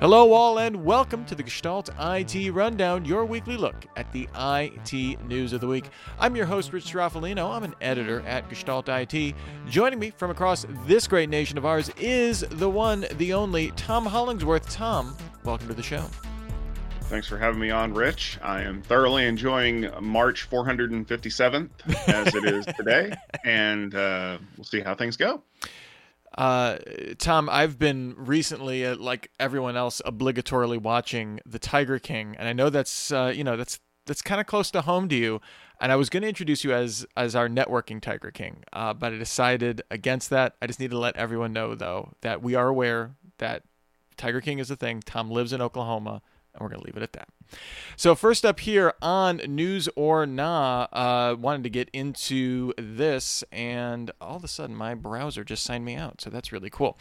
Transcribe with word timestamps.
Hello, 0.00 0.32
all, 0.32 0.58
and 0.58 0.82
welcome 0.82 1.26
to 1.26 1.34
the 1.34 1.42
Gestalt 1.42 1.90
IT 2.00 2.50
Rundown, 2.52 3.04
your 3.04 3.26
weekly 3.26 3.58
look 3.58 3.84
at 3.96 4.10
the 4.12 4.28
IT 4.34 5.22
news 5.26 5.52
of 5.52 5.60
the 5.60 5.66
week. 5.66 5.90
I'm 6.18 6.34
your 6.34 6.46
host, 6.46 6.72
Rich 6.72 6.86
Stroffolino. 6.86 7.54
I'm 7.54 7.64
an 7.64 7.74
editor 7.82 8.22
at 8.26 8.48
Gestalt 8.48 8.88
IT. 8.88 9.34
Joining 9.68 9.98
me 9.98 10.10
from 10.10 10.30
across 10.30 10.64
this 10.86 11.06
great 11.06 11.28
nation 11.28 11.58
of 11.58 11.66
ours 11.66 11.90
is 11.98 12.40
the 12.48 12.70
one, 12.70 13.04
the 13.18 13.34
only 13.34 13.72
Tom 13.72 14.06
Hollingsworth. 14.06 14.70
Tom, 14.70 15.14
welcome 15.44 15.68
to 15.68 15.74
the 15.74 15.82
show. 15.82 16.06
Thanks 17.10 17.26
for 17.26 17.36
having 17.36 17.60
me 17.60 17.70
on, 17.70 17.92
Rich. 17.92 18.38
I 18.40 18.62
am 18.62 18.82
thoroughly 18.82 19.26
enjoying 19.26 19.90
March 20.00 20.48
457th 20.48 21.68
as 22.08 22.34
it 22.34 22.44
is 22.44 22.64
today, 22.76 23.12
and 23.44 23.94
uh, 23.94 24.38
we'll 24.56 24.64
see 24.64 24.80
how 24.80 24.94
things 24.94 25.16
go. 25.16 25.42
Uh, 26.40 26.78
Tom, 27.18 27.50
I've 27.50 27.78
been 27.78 28.14
recently, 28.16 28.86
uh, 28.86 28.96
like 28.96 29.30
everyone 29.38 29.76
else, 29.76 30.00
obligatorily 30.06 30.80
watching 30.80 31.38
The 31.44 31.58
Tiger 31.58 31.98
King, 31.98 32.34
and 32.38 32.48
I 32.48 32.54
know 32.54 32.70
that's 32.70 33.12
uh, 33.12 33.30
you 33.36 33.44
know 33.44 33.58
that's 33.58 33.78
that's 34.06 34.22
kind 34.22 34.40
of 34.40 34.46
close 34.46 34.70
to 34.70 34.80
home 34.80 35.06
to 35.10 35.14
you. 35.14 35.42
And 35.82 35.92
I 35.92 35.96
was 35.96 36.08
going 36.08 36.22
to 36.22 36.28
introduce 36.30 36.64
you 36.64 36.72
as 36.72 37.04
as 37.14 37.36
our 37.36 37.46
networking 37.46 38.00
Tiger 38.00 38.30
King, 38.30 38.64
uh, 38.72 38.94
but 38.94 39.12
I 39.12 39.18
decided 39.18 39.82
against 39.90 40.30
that. 40.30 40.56
I 40.62 40.66
just 40.66 40.80
need 40.80 40.92
to 40.92 40.98
let 40.98 41.14
everyone 41.14 41.52
know 41.52 41.74
though 41.74 42.14
that 42.22 42.40
we 42.42 42.54
are 42.54 42.68
aware 42.68 43.16
that 43.36 43.64
Tiger 44.16 44.40
King 44.40 44.60
is 44.60 44.70
a 44.70 44.76
thing. 44.76 45.02
Tom 45.04 45.30
lives 45.30 45.52
in 45.52 45.60
Oklahoma, 45.60 46.22
and 46.54 46.60
we're 46.60 46.68
going 46.68 46.80
to 46.80 46.86
leave 46.86 46.96
it 46.96 47.02
at 47.02 47.12
that. 47.12 47.28
So 47.96 48.14
first 48.14 48.44
up 48.44 48.60
here 48.60 48.94
on 49.02 49.38
News 49.38 49.88
or 49.96 50.24
Nah, 50.26 50.86
uh, 50.92 51.36
wanted 51.38 51.64
to 51.64 51.70
get 51.70 51.90
into 51.92 52.72
this, 52.78 53.44
and 53.50 54.10
all 54.20 54.36
of 54.36 54.44
a 54.44 54.48
sudden 54.48 54.74
my 54.74 54.94
browser 54.94 55.44
just 55.44 55.64
signed 55.64 55.84
me 55.84 55.96
out, 55.96 56.20
so 56.20 56.30
that's 56.30 56.52
really 56.52 56.70
cool. 56.70 56.96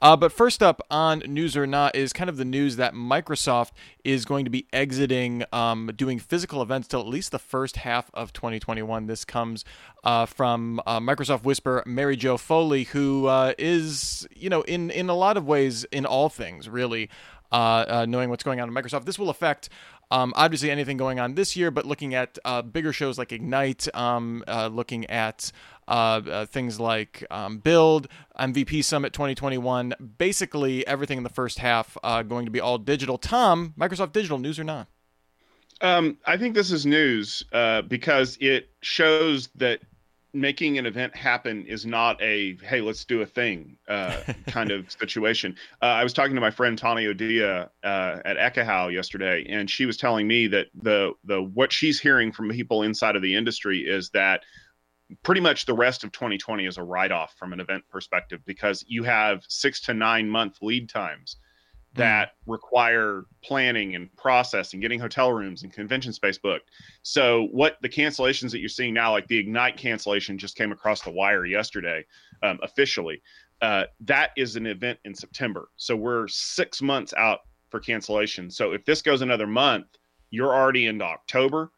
Uh, 0.00 0.16
but 0.16 0.32
first 0.32 0.62
up 0.62 0.82
on 0.90 1.20
News 1.20 1.56
or 1.56 1.66
Nah 1.66 1.90
is 1.94 2.12
kind 2.12 2.28
of 2.28 2.36
the 2.36 2.44
news 2.44 2.76
that 2.76 2.94
Microsoft 2.94 3.70
is 4.04 4.24
going 4.24 4.44
to 4.44 4.50
be 4.50 4.66
exiting 4.72 5.44
um, 5.52 5.90
doing 5.96 6.18
physical 6.18 6.60
events 6.60 6.88
till 6.88 7.00
at 7.00 7.06
least 7.06 7.30
the 7.30 7.38
first 7.38 7.76
half 7.76 8.10
of 8.12 8.32
2021. 8.32 9.06
This 9.06 9.24
comes 9.24 9.64
uh, 10.04 10.26
from 10.26 10.80
uh, 10.86 11.00
Microsoft 11.00 11.44
Whisper 11.44 11.82
Mary 11.86 12.16
Jo 12.16 12.36
Foley, 12.36 12.84
who 12.84 13.26
uh, 13.26 13.52
is, 13.58 14.26
you 14.34 14.50
know, 14.50 14.62
in 14.62 14.90
in 14.90 15.08
a 15.08 15.14
lot 15.14 15.36
of 15.36 15.46
ways, 15.46 15.84
in 15.84 16.04
all 16.04 16.28
things, 16.28 16.68
really. 16.68 17.08
Uh, 17.52 17.84
uh, 17.86 18.06
knowing 18.08 18.30
what's 18.30 18.42
going 18.42 18.60
on 18.60 18.68
in 18.68 18.74
Microsoft. 18.74 19.04
This 19.04 19.18
will 19.18 19.28
affect 19.28 19.68
um, 20.10 20.32
obviously 20.36 20.70
anything 20.70 20.96
going 20.96 21.20
on 21.20 21.34
this 21.34 21.54
year, 21.54 21.70
but 21.70 21.84
looking 21.84 22.14
at 22.14 22.38
uh, 22.46 22.62
bigger 22.62 22.94
shows 22.94 23.18
like 23.18 23.30
Ignite, 23.30 23.94
um, 23.94 24.42
uh, 24.48 24.68
looking 24.68 25.04
at 25.10 25.52
uh, 25.86 25.90
uh, 26.30 26.46
things 26.46 26.80
like 26.80 27.26
um, 27.30 27.58
Build, 27.58 28.08
MVP 28.40 28.82
Summit 28.82 29.12
2021, 29.12 29.94
basically 30.16 30.86
everything 30.86 31.18
in 31.18 31.24
the 31.24 31.30
first 31.30 31.58
half 31.58 31.98
going 32.26 32.46
to 32.46 32.50
be 32.50 32.60
all 32.60 32.78
digital. 32.78 33.18
Tom, 33.18 33.74
Microsoft 33.78 34.12
Digital, 34.12 34.38
news 34.38 34.58
or 34.58 34.64
not? 34.64 34.88
Um, 35.82 36.16
I 36.24 36.38
think 36.38 36.54
this 36.54 36.70
is 36.70 36.86
news 36.86 37.42
because 37.88 38.38
it 38.40 38.70
shows 38.80 39.48
that 39.56 39.80
making 40.34 40.78
an 40.78 40.86
event 40.86 41.14
happen 41.14 41.66
is 41.66 41.84
not 41.84 42.20
a 42.22 42.56
hey 42.62 42.80
let's 42.80 43.04
do 43.04 43.20
a 43.20 43.26
thing 43.26 43.76
uh, 43.88 44.20
kind 44.46 44.70
of 44.70 44.90
situation. 44.90 45.54
Uh, 45.80 45.86
i 45.86 46.02
was 46.02 46.12
talking 46.12 46.34
to 46.34 46.40
my 46.40 46.50
friend 46.50 46.78
tani 46.78 47.04
odia 47.04 47.68
uh, 47.84 48.18
at 48.24 48.36
ekahau 48.36 48.92
yesterday 48.92 49.44
and 49.48 49.70
she 49.70 49.86
was 49.86 49.96
telling 49.96 50.26
me 50.26 50.46
that 50.46 50.66
the 50.82 51.12
the 51.24 51.42
what 51.42 51.72
she's 51.72 52.00
hearing 52.00 52.32
from 52.32 52.48
people 52.50 52.82
inside 52.82 53.16
of 53.16 53.22
the 53.22 53.34
industry 53.34 53.80
is 53.80 54.10
that 54.10 54.42
pretty 55.22 55.40
much 55.40 55.66
the 55.66 55.74
rest 55.74 56.04
of 56.04 56.12
2020 56.12 56.64
is 56.64 56.78
a 56.78 56.82
write-off 56.82 57.34
from 57.36 57.52
an 57.52 57.60
event 57.60 57.84
perspective 57.90 58.40
because 58.46 58.82
you 58.88 59.02
have 59.02 59.42
six 59.48 59.80
to 59.82 59.92
nine 59.92 60.28
month 60.28 60.56
lead 60.62 60.88
times 60.88 61.36
that 61.94 62.28
mm. 62.28 62.32
require 62.46 63.24
planning 63.42 63.94
and 63.94 64.14
processing, 64.16 64.80
getting 64.80 65.00
hotel 65.00 65.32
rooms 65.32 65.62
and 65.62 65.72
convention 65.72 66.12
space 66.12 66.38
booked. 66.38 66.70
So, 67.02 67.48
what 67.52 67.76
the 67.82 67.88
cancellations 67.88 68.50
that 68.52 68.60
you're 68.60 68.68
seeing 68.68 68.94
now, 68.94 69.12
like 69.12 69.26
the 69.28 69.38
Ignite 69.38 69.76
cancellation, 69.76 70.38
just 70.38 70.56
came 70.56 70.72
across 70.72 71.02
the 71.02 71.10
wire 71.10 71.44
yesterday, 71.44 72.04
um, 72.42 72.58
officially. 72.62 73.22
Uh, 73.62 73.84
that 74.00 74.30
is 74.36 74.56
an 74.56 74.66
event 74.66 74.98
in 75.04 75.14
September. 75.14 75.68
So 75.76 75.94
we're 75.94 76.26
six 76.26 76.82
months 76.82 77.14
out 77.16 77.40
for 77.70 77.78
cancellation. 77.78 78.50
So 78.50 78.72
if 78.72 78.84
this 78.84 79.02
goes 79.02 79.22
another 79.22 79.46
month, 79.46 79.86
you're 80.30 80.52
already 80.52 80.86
into 80.86 81.04
October. 81.04 81.70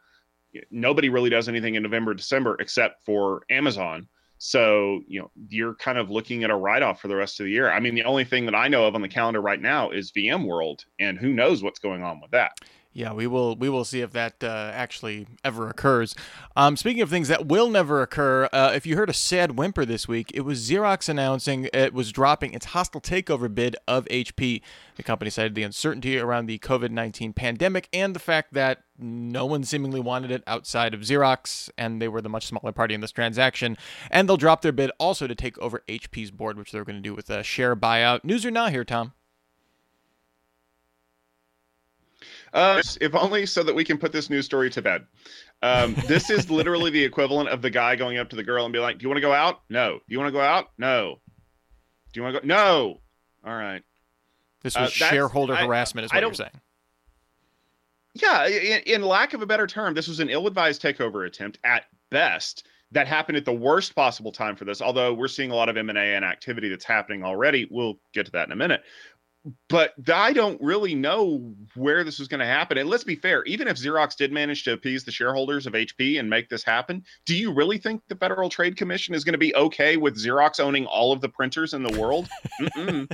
Nobody 0.71 1.09
really 1.09 1.29
does 1.29 1.47
anything 1.47 1.75
in 1.75 1.83
November, 1.83 2.15
December 2.15 2.57
except 2.59 3.05
for 3.05 3.43
Amazon. 3.51 4.07
So, 4.37 5.01
you 5.07 5.21
know, 5.21 5.31
you're 5.49 5.75
kind 5.75 5.97
of 5.97 6.09
looking 6.09 6.43
at 6.43 6.49
a 6.49 6.55
write 6.55 6.83
off 6.83 7.01
for 7.01 7.07
the 7.07 7.15
rest 7.15 7.39
of 7.39 7.45
the 7.45 7.51
year. 7.51 7.71
I 7.71 7.79
mean, 7.79 7.95
the 7.95 8.03
only 8.03 8.25
thing 8.25 8.45
that 8.45 8.55
I 8.55 8.67
know 8.67 8.85
of 8.85 8.95
on 8.95 9.01
the 9.01 9.07
calendar 9.07 9.41
right 9.41 9.61
now 9.61 9.91
is 9.91 10.11
VMworld, 10.11 10.85
and 10.99 11.17
who 11.17 11.33
knows 11.33 11.63
what's 11.63 11.79
going 11.79 12.03
on 12.03 12.19
with 12.21 12.31
that. 12.31 12.51
Yeah, 12.97 13.11
we 13.11 13.27
will 13.27 13.57
we 13.57 13.67
will 13.67 13.83
see 13.83 13.99
if 13.99 14.13
that 14.13 14.41
uh, 14.41 14.71
actually 14.73 15.27
ever 15.43 15.67
occurs. 15.67 16.15
Um, 16.55 16.77
speaking 16.77 17.01
of 17.01 17.09
things 17.09 17.27
that 17.27 17.45
will 17.45 17.69
never 17.69 18.01
occur, 18.01 18.47
uh, 18.53 18.71
if 18.73 18.85
you 18.85 18.95
heard 18.95 19.09
a 19.09 19.13
sad 19.13 19.57
whimper 19.57 19.83
this 19.83 20.07
week, 20.07 20.31
it 20.33 20.41
was 20.41 20.69
Xerox 20.69 21.09
announcing 21.09 21.67
it 21.73 21.93
was 21.93 22.13
dropping 22.13 22.53
its 22.53 22.67
hostile 22.67 23.01
takeover 23.01 23.53
bid 23.53 23.75
of 23.85 24.05
HP. 24.05 24.61
The 24.95 25.03
company 25.03 25.29
cited 25.29 25.55
the 25.55 25.63
uncertainty 25.63 26.17
around 26.17 26.45
the 26.45 26.57
COVID 26.59 26.91
nineteen 26.91 27.33
pandemic 27.33 27.89
and 27.91 28.15
the 28.15 28.19
fact 28.19 28.53
that 28.53 28.83
no 28.97 29.45
one 29.45 29.65
seemingly 29.65 29.99
wanted 29.99 30.31
it 30.31 30.41
outside 30.47 30.93
of 30.93 31.01
Xerox, 31.01 31.69
and 31.77 32.01
they 32.01 32.07
were 32.07 32.21
the 32.21 32.29
much 32.29 32.45
smaller 32.45 32.71
party 32.71 32.93
in 32.93 33.01
this 33.01 33.11
transaction. 33.11 33.77
And 34.09 34.29
they'll 34.29 34.37
drop 34.37 34.61
their 34.61 34.71
bid 34.71 34.89
also 34.99 35.27
to 35.27 35.35
take 35.35 35.57
over 35.57 35.83
HP's 35.89 36.31
board, 36.31 36.57
which 36.57 36.71
they're 36.71 36.85
going 36.85 36.95
to 36.95 37.01
do 37.01 37.13
with 37.13 37.29
a 37.29 37.43
share 37.43 37.75
buyout. 37.75 38.23
News 38.23 38.45
or 38.45 38.51
not 38.51 38.71
here, 38.71 38.85
Tom? 38.85 39.11
Uh, 42.55 42.81
if 43.01 43.13
only 43.13 43.45
so 43.45 43.63
that 43.63 43.75
we 43.75 43.83
can 43.83 43.97
put 43.97 44.13
this 44.13 44.29
news 44.29 44.45
story 44.45 44.69
to 44.69 44.81
bed. 44.81 45.05
Um, 45.61 45.93
this 46.07 46.29
is 46.29 46.49
literally 46.49 46.89
the 46.89 47.03
equivalent 47.03 47.49
of 47.49 47.61
the 47.61 47.69
guy 47.69 47.97
going 47.97 48.17
up 48.17 48.29
to 48.29 48.37
the 48.37 48.43
girl 48.43 48.63
and 48.63 48.71
be 48.71 48.79
like, 48.79 48.97
"Do 48.97 49.03
you 49.03 49.09
want 49.09 49.17
to 49.17 49.21
go 49.21 49.33
out? 49.33 49.61
No. 49.69 49.99
Do 50.07 50.13
you 50.13 50.17
want 50.17 50.29
to 50.29 50.31
go 50.31 50.39
out? 50.39 50.71
No. 50.77 51.19
Do 52.13 52.19
you 52.19 52.23
want 52.23 52.35
to 52.35 52.41
go? 52.41 52.47
No. 52.47 53.01
All 53.45 53.53
right." 53.53 53.83
This 54.63 54.75
was 54.75 54.89
uh, 54.89 54.89
shareholder 54.89 55.53
I, 55.53 55.65
harassment, 55.65 56.05
is 56.05 56.13
what 56.13 56.21
you're 56.21 56.33
saying. 56.33 56.49
Yeah, 58.13 58.47
in, 58.47 58.81
in 58.85 59.01
lack 59.01 59.33
of 59.33 59.41
a 59.41 59.45
better 59.45 59.67
term, 59.67 59.93
this 59.93 60.07
was 60.07 60.21
an 60.21 60.29
ill-advised 60.29 60.81
takeover 60.81 61.27
attempt 61.27 61.59
at 61.65 61.83
best 62.09 62.65
that 62.91 63.05
happened 63.05 63.37
at 63.37 63.43
the 63.43 63.53
worst 63.53 63.93
possible 63.93 64.31
time 64.31 64.55
for 64.55 64.63
this. 64.63 64.81
Although 64.81 65.13
we're 65.13 65.27
seeing 65.27 65.51
a 65.51 65.55
lot 65.55 65.67
of 65.67 65.75
M 65.75 65.89
and 65.89 65.97
A 65.97 66.15
and 66.15 66.23
activity 66.23 66.69
that's 66.69 66.85
happening 66.85 67.23
already. 67.23 67.67
We'll 67.69 67.99
get 68.13 68.25
to 68.27 68.31
that 68.31 68.47
in 68.47 68.53
a 68.53 68.55
minute 68.55 68.81
but 69.69 69.93
I 70.11 70.33
don't 70.33 70.59
really 70.61 70.95
know 70.95 71.53
where 71.75 72.03
this 72.03 72.19
is 72.19 72.27
going 72.27 72.39
to 72.39 72.45
happen. 72.45 72.77
And 72.77 72.89
let's 72.89 73.03
be 73.03 73.15
fair, 73.15 73.43
even 73.43 73.67
if 73.67 73.77
Xerox 73.77 74.15
did 74.15 74.31
manage 74.31 74.63
to 74.63 74.73
appease 74.73 75.03
the 75.03 75.11
shareholders 75.11 75.67
of 75.67 75.73
HP 75.73 76.19
and 76.19 76.29
make 76.29 76.49
this 76.49 76.63
happen, 76.63 77.03
do 77.25 77.35
you 77.35 77.53
really 77.53 77.77
think 77.77 78.01
the 78.07 78.15
Federal 78.15 78.49
Trade 78.49 78.77
Commission 78.77 79.13
is 79.13 79.23
going 79.23 79.33
to 79.33 79.39
be 79.39 79.55
okay 79.55 79.97
with 79.97 80.17
Xerox 80.17 80.59
owning 80.59 80.85
all 80.85 81.11
of 81.11 81.21
the 81.21 81.29
printers 81.29 81.73
in 81.73 81.83
the 81.83 81.99
world? 81.99 82.27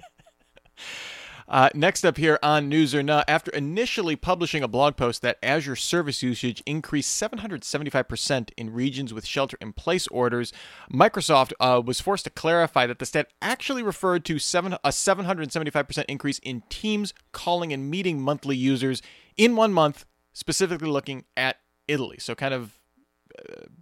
Uh, 1.51 1.67
next 1.73 2.05
up 2.05 2.15
here 2.15 2.39
on 2.41 2.69
News 2.69 2.95
or 2.95 3.03
Not, 3.03 3.25
after 3.27 3.51
initially 3.51 4.15
publishing 4.15 4.63
a 4.63 4.69
blog 4.69 4.95
post 4.95 5.21
that 5.21 5.37
Azure 5.43 5.75
service 5.75 6.23
usage 6.23 6.63
increased 6.65 7.21
775% 7.21 8.51
in 8.55 8.71
regions 8.71 9.13
with 9.13 9.25
shelter 9.25 9.57
in 9.59 9.73
place 9.73 10.07
orders, 10.07 10.53
Microsoft 10.89 11.51
uh, 11.59 11.81
was 11.85 11.99
forced 11.99 12.23
to 12.23 12.29
clarify 12.29 12.87
that 12.87 12.99
the 12.99 13.05
stat 13.05 13.27
actually 13.41 13.83
referred 13.83 14.23
to 14.23 14.39
seven, 14.39 14.77
a 14.85 14.89
775% 14.91 16.05
increase 16.07 16.39
in 16.39 16.63
Teams 16.69 17.13
calling 17.33 17.73
and 17.73 17.91
meeting 17.91 18.21
monthly 18.21 18.55
users 18.55 19.01
in 19.35 19.57
one 19.57 19.73
month, 19.73 20.05
specifically 20.31 20.87
looking 20.87 21.25
at 21.35 21.57
Italy. 21.85 22.15
So, 22.17 22.33
kind 22.33 22.53
of 22.53 22.79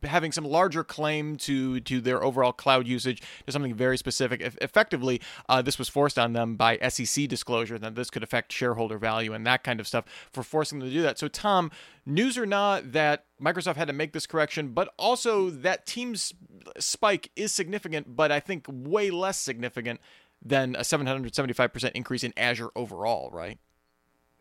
having 0.04 0.32
some 0.32 0.44
larger 0.44 0.84
claim 0.84 1.38
to 1.38 1.80
to 1.82 2.02
their 2.02 2.24
overall 2.24 2.52
cloud 2.52 2.88
usage 2.88 3.22
to 3.46 3.52
something 3.52 3.74
very 3.74 3.98
specific. 3.98 4.42
If, 4.42 4.58
effectively, 4.62 5.22
uh, 5.48 5.62
this 5.62 5.80
was 5.80 5.90
forced 5.90 6.20
on 6.20 6.34
them 6.34 6.56
by 6.56 6.78
SEC 6.90 7.28
disclosure 7.28 7.78
that 7.80 7.96
this 7.96 8.10
could 8.10 8.24
affect 8.24 8.52
shareholder 8.52 8.98
value 8.98 9.34
and 9.34 9.46
that 9.46 9.64
kind 9.64 9.80
of 9.80 9.88
stuff 9.88 10.06
for 10.32 10.44
forcing 10.44 10.80
them 10.80 10.88
to 10.88 10.94
do 10.94 11.02
that. 11.02 11.20
So, 11.20 11.28
Tom, 11.28 11.72
news 12.06 12.38
or 12.38 12.46
not 12.46 12.92
that 12.92 13.26
Microsoft 13.42 13.76
had 13.76 13.88
to 13.88 13.94
make 13.94 14.14
this 14.14 14.26
correction, 14.26 14.70
but 14.70 14.94
also 14.98 15.50
that 15.50 15.86
Teams 15.86 16.34
spike 16.78 17.32
is 17.36 17.54
significant, 17.54 18.16
but 18.16 18.32
I 18.32 18.40
think 18.40 18.66
way 18.70 19.12
less 19.12 19.38
significant 19.38 20.00
than 20.42 20.76
a 20.76 20.82
775% 20.82 21.92
increase 21.94 22.24
in 22.24 22.34
Azure 22.38 22.70
overall, 22.76 23.30
right? 23.32 23.60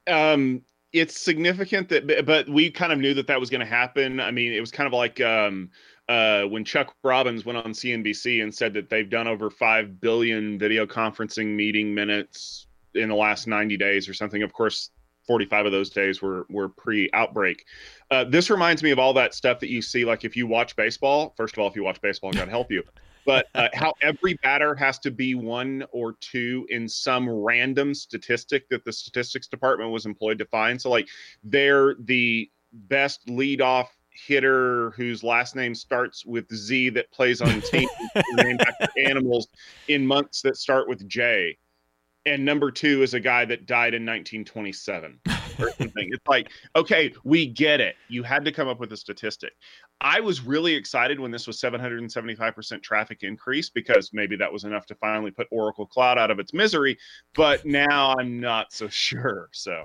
Um, 0.07 0.63
it's 0.93 1.21
significant 1.21 1.89
that 1.91 2.25
but 2.27 2.49
we 2.49 2.71
kind 2.71 2.93
of 2.93 2.99
knew 2.99 3.15
that 3.15 3.27
that 3.27 3.39
was 3.39 3.51
going 3.51 3.61
to 3.61 3.67
happen. 3.67 4.21
I 4.21 4.31
mean 4.31 4.53
it 4.53 4.61
was 4.61 4.71
kind 4.71 4.87
of 4.87 4.93
like 4.93 5.21
um, 5.21 5.71
uh, 6.09 6.43
when 6.45 6.65
chuck 6.65 6.95
robbins 7.05 7.45
went 7.45 7.59
on 7.59 7.73
cnbc 7.73 8.43
and 8.43 8.55
said 8.55 8.73
that 8.73 8.89
they've 8.89 9.11
done 9.11 9.29
over 9.29 9.51
5 9.51 10.01
billion 10.01 10.59
video 10.59 10.87
conferencing 10.87 11.49
meeting 11.49 11.95
minutes 11.95 12.67
in 12.95 13.11
the 13.11 13.15
last 13.15 13.47
90 13.47 13.77
days 13.77 14.09
or 14.09 14.15
something. 14.15 14.43
Of 14.43 14.53
course 14.53 14.91
45 15.27 15.67
of 15.67 15.73
those 15.73 15.91
days 15.91 16.23
were 16.23 16.47
were 16.49 16.71
pre-outbreak. 16.71 17.65
Uh, 18.11 18.25
this 18.25 18.49
reminds 18.49 18.83
me 18.83 18.91
of 18.91 18.99
all 18.99 19.13
that 19.13 19.35
stuff 19.35 19.61
that 19.61 19.69
you 19.69 19.83
see 19.83 20.05
like 20.05 20.25
if 20.25 20.37
you 20.37 20.47
watch 20.47 20.75
baseball 20.75 21.35
first 21.37 21.55
of 21.55 21.59
all 21.59 21.69
if 21.69 21.77
you 21.77 21.85
watch 21.85 22.01
baseball 22.01 22.33
god 22.33 22.49
help 22.49 22.71
you 22.71 22.83
but 23.29 23.47
uh, 23.55 23.69
how 23.75 23.93
every 24.01 24.39
batter 24.43 24.75
has 24.75 24.99
to 24.99 25.11
be 25.11 25.35
one 25.35 25.85
or 25.93 26.15
two 26.15 26.67
in 26.71 26.89
some 26.89 27.29
random 27.29 27.93
statistic 27.93 28.67
that 28.71 28.87
the 28.87 28.93
statistics 28.93 29.47
department 29.47 29.91
was 29.91 30.07
employed 30.07 30.39
to 30.39 30.47
find. 30.47 30.81
So, 30.81 30.89
like, 30.89 31.07
they're 31.45 31.95
the 32.01 32.51
best 32.73 33.27
leadoff 33.27 33.89
hitter 34.11 34.93
whose 34.93 35.23
last 35.23 35.55
name 35.55 35.75
starts 35.75 36.25
with 36.25 36.51
Z 36.55 36.89
that 36.91 37.11
plays 37.11 37.43
on 37.43 37.61
teams 37.61 37.91
named 38.33 38.63
after 38.63 38.89
animals 38.99 39.49
in 39.89 40.07
months 40.07 40.41
that 40.41 40.57
start 40.57 40.89
with 40.89 41.07
J. 41.07 41.59
And 42.25 42.47
number 42.47 42.71
two 42.71 43.03
is 43.03 43.13
a 43.13 43.21
guy 43.21 43.45
that 43.45 43.67
died 43.67 43.93
in 43.93 44.07
1927 44.07 45.21
it's 45.59 46.27
like, 46.27 46.51
okay, 46.77 47.13
we 47.25 47.47
get 47.47 47.81
it. 47.81 47.97
You 48.09 48.23
had 48.23 48.45
to 48.45 48.53
come 48.53 48.69
up 48.69 48.81
with 48.81 48.93
a 48.93 48.97
statistic. 48.97 49.53
I 50.01 50.21
was 50.21 50.41
really 50.41 50.75
excited 50.75 51.19
when 51.19 51.31
this 51.31 51.47
was 51.47 51.61
775% 51.61 52.83
traffic 52.83 53.23
increase 53.23 53.69
because 53.69 54.11
maybe 54.13 54.37
that 54.37 54.53
was 54.53 54.65
enough 54.65 54.87
to 54.87 54.95
finally 54.95 55.31
put 55.31 55.49
Oracle 55.51 55.87
Cloud 55.87 56.19
out 56.19 56.31
of 56.31 56.39
its 56.39 56.55
misery. 56.55 56.97
But 57.35 57.65
now 57.65 58.15
I'm 58.19 58.41
not 58.41 58.73
so 58.73 58.89
sure. 58.89 59.49
So 59.53 59.85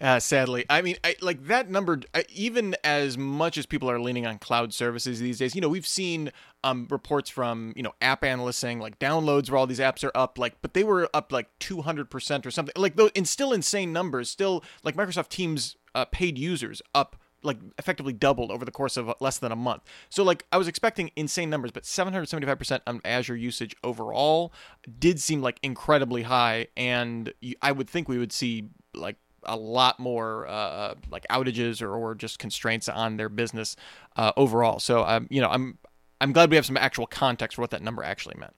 uh, 0.00 0.18
sadly, 0.18 0.64
I 0.68 0.82
mean, 0.82 0.96
I, 1.04 1.14
like 1.20 1.46
that 1.46 1.70
number. 1.70 2.00
Even 2.32 2.74
as 2.82 3.16
much 3.16 3.56
as 3.56 3.64
people 3.64 3.88
are 3.88 4.00
leaning 4.00 4.26
on 4.26 4.38
cloud 4.38 4.74
services 4.74 5.20
these 5.20 5.38
days, 5.38 5.54
you 5.54 5.60
know, 5.60 5.68
we've 5.68 5.86
seen 5.86 6.32
um, 6.64 6.88
reports 6.90 7.30
from 7.30 7.72
you 7.76 7.82
know 7.82 7.92
app 8.00 8.24
analysts 8.24 8.56
saying 8.56 8.80
like 8.80 8.98
downloads 8.98 9.50
where 9.50 9.58
all 9.58 9.68
these 9.68 9.78
apps 9.78 10.02
are 10.02 10.10
up, 10.16 10.36
like, 10.36 10.60
but 10.62 10.74
they 10.74 10.82
were 10.82 11.08
up 11.14 11.30
like 11.30 11.48
two 11.60 11.82
hundred 11.82 12.10
percent 12.10 12.44
or 12.44 12.50
something, 12.50 12.74
like 12.76 12.96
though, 12.96 13.10
in 13.14 13.24
still 13.24 13.52
insane 13.52 13.92
numbers. 13.92 14.28
Still, 14.28 14.64
like 14.82 14.96
Microsoft 14.96 15.28
Teams 15.28 15.76
uh, 15.94 16.04
paid 16.06 16.38
users 16.38 16.82
up 16.92 17.16
like 17.44 17.58
effectively 17.78 18.12
doubled 18.12 18.50
over 18.50 18.64
the 18.64 18.70
course 18.70 18.96
of 18.96 19.12
less 19.20 19.38
than 19.38 19.52
a 19.52 19.56
month. 19.56 19.82
So 20.08 20.24
like 20.24 20.46
I 20.50 20.56
was 20.56 20.66
expecting 20.66 21.10
insane 21.14 21.50
numbers, 21.50 21.70
but 21.70 21.84
775% 21.84 22.80
on 22.86 23.00
Azure 23.04 23.36
usage 23.36 23.76
overall 23.84 24.52
did 24.98 25.20
seem 25.20 25.42
like 25.42 25.60
incredibly 25.62 26.22
high 26.22 26.68
and 26.76 27.32
I 27.60 27.70
would 27.70 27.88
think 27.88 28.08
we 28.08 28.18
would 28.18 28.32
see 28.32 28.70
like 28.94 29.16
a 29.46 29.56
lot 29.56 29.98
more 29.98 30.46
uh, 30.46 30.50
uh, 30.50 30.94
like 31.10 31.26
outages 31.30 31.82
or, 31.82 31.94
or 31.94 32.14
just 32.14 32.38
constraints 32.38 32.88
on 32.88 33.16
their 33.16 33.28
business 33.28 33.76
uh, 34.16 34.32
overall. 34.36 34.78
So 34.78 35.04
um, 35.04 35.26
you 35.30 35.40
know, 35.40 35.48
I'm 35.48 35.78
I'm 36.20 36.32
glad 36.32 36.50
we 36.50 36.56
have 36.56 36.66
some 36.66 36.76
actual 36.76 37.06
context 37.06 37.56
for 37.56 37.62
what 37.62 37.70
that 37.70 37.82
number 37.82 38.02
actually 38.02 38.36
meant. 38.38 38.54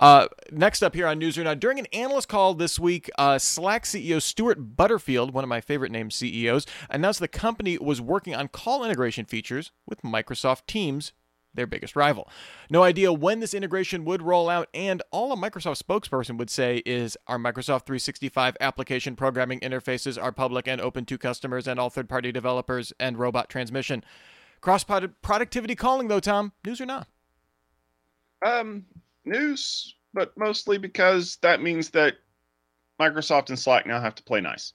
Uh, 0.00 0.26
next 0.50 0.82
up 0.82 0.94
here 0.94 1.06
on 1.06 1.18
Newsroom. 1.18 1.44
now, 1.44 1.54
during 1.54 1.78
an 1.78 1.86
analyst 1.92 2.28
call 2.28 2.54
this 2.54 2.80
week, 2.80 3.08
uh, 3.16 3.38
Slack 3.38 3.84
CEO 3.84 4.20
Stuart 4.20 4.76
Butterfield, 4.76 5.32
one 5.32 5.44
of 5.44 5.48
my 5.48 5.60
favorite 5.60 5.92
named 5.92 6.12
CEOs, 6.12 6.66
announced 6.90 7.20
the 7.20 7.28
company 7.28 7.78
was 7.78 8.00
working 8.00 8.34
on 8.34 8.48
call 8.48 8.84
integration 8.84 9.24
features 9.24 9.70
with 9.86 10.02
Microsoft 10.02 10.66
Teams 10.66 11.12
their 11.54 11.66
biggest 11.66 11.96
rival. 11.96 12.28
No 12.70 12.82
idea 12.82 13.12
when 13.12 13.40
this 13.40 13.54
integration 13.54 14.04
would 14.04 14.22
roll 14.22 14.48
out, 14.48 14.68
and 14.74 15.02
all 15.10 15.32
a 15.32 15.36
Microsoft 15.36 15.82
spokesperson 15.82 16.36
would 16.38 16.50
say 16.50 16.82
is 16.84 17.16
our 17.26 17.38
Microsoft 17.38 17.86
365 17.86 18.56
application 18.60 19.16
programming 19.16 19.60
interfaces 19.60 20.20
are 20.22 20.32
public 20.32 20.68
and 20.68 20.80
open 20.80 21.04
to 21.06 21.18
customers 21.18 21.66
and 21.66 21.78
all 21.80 21.90
third 21.90 22.08
party 22.08 22.32
developers 22.32 22.92
and 22.98 23.18
robot 23.18 23.48
transmission. 23.48 24.04
Cross 24.60 24.84
productivity 24.84 25.74
calling, 25.74 26.08
though, 26.08 26.20
Tom, 26.20 26.52
news 26.64 26.80
or 26.80 26.86
not? 26.86 27.06
Um, 28.44 28.84
news, 29.24 29.94
but 30.12 30.36
mostly 30.36 30.78
because 30.78 31.36
that 31.42 31.62
means 31.62 31.90
that 31.90 32.14
Microsoft 33.00 33.48
and 33.48 33.58
Slack 33.58 33.86
now 33.86 34.00
have 34.00 34.14
to 34.14 34.22
play 34.22 34.40
nice. 34.40 34.72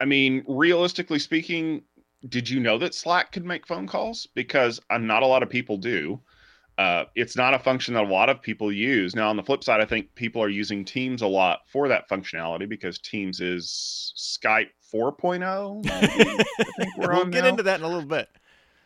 I 0.00 0.04
mean, 0.04 0.44
realistically 0.46 1.18
speaking, 1.18 1.82
did 2.28 2.48
you 2.48 2.60
know 2.60 2.78
that 2.78 2.94
Slack 2.94 3.32
could 3.32 3.44
make 3.44 3.66
phone 3.66 3.86
calls? 3.86 4.26
Because 4.34 4.80
uh, 4.90 4.98
not 4.98 5.22
a 5.22 5.26
lot 5.26 5.42
of 5.42 5.50
people 5.50 5.76
do. 5.76 6.20
Uh, 6.78 7.04
it's 7.16 7.36
not 7.36 7.54
a 7.54 7.58
function 7.58 7.94
that 7.94 8.04
a 8.04 8.08
lot 8.08 8.28
of 8.28 8.40
people 8.40 8.72
use. 8.72 9.16
Now, 9.16 9.30
on 9.30 9.36
the 9.36 9.42
flip 9.42 9.64
side, 9.64 9.80
I 9.80 9.84
think 9.84 10.14
people 10.14 10.40
are 10.42 10.48
using 10.48 10.84
Teams 10.84 11.22
a 11.22 11.26
lot 11.26 11.60
for 11.66 11.88
that 11.88 12.08
functionality 12.08 12.68
because 12.68 13.00
Teams 13.00 13.40
is 13.40 14.12
Skype 14.16 14.68
4.0. 14.94 15.84
we'll 16.98 17.24
get 17.26 17.42
now. 17.42 17.48
into 17.48 17.64
that 17.64 17.80
in 17.80 17.84
a 17.84 17.88
little 17.88 18.08
bit. 18.08 18.28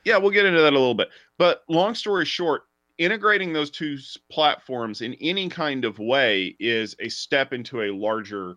Yeah, 0.04 0.16
we'll 0.16 0.30
get 0.30 0.46
into 0.46 0.62
that 0.62 0.72
a 0.72 0.78
little 0.78 0.94
bit. 0.94 1.10
But 1.36 1.64
long 1.68 1.94
story 1.94 2.24
short, 2.24 2.62
integrating 2.96 3.52
those 3.52 3.70
two 3.70 3.98
platforms 4.30 5.02
in 5.02 5.14
any 5.20 5.50
kind 5.50 5.84
of 5.84 5.98
way 5.98 6.56
is 6.58 6.96
a 6.98 7.10
step 7.10 7.52
into 7.52 7.82
a 7.82 7.92
larger 7.92 8.56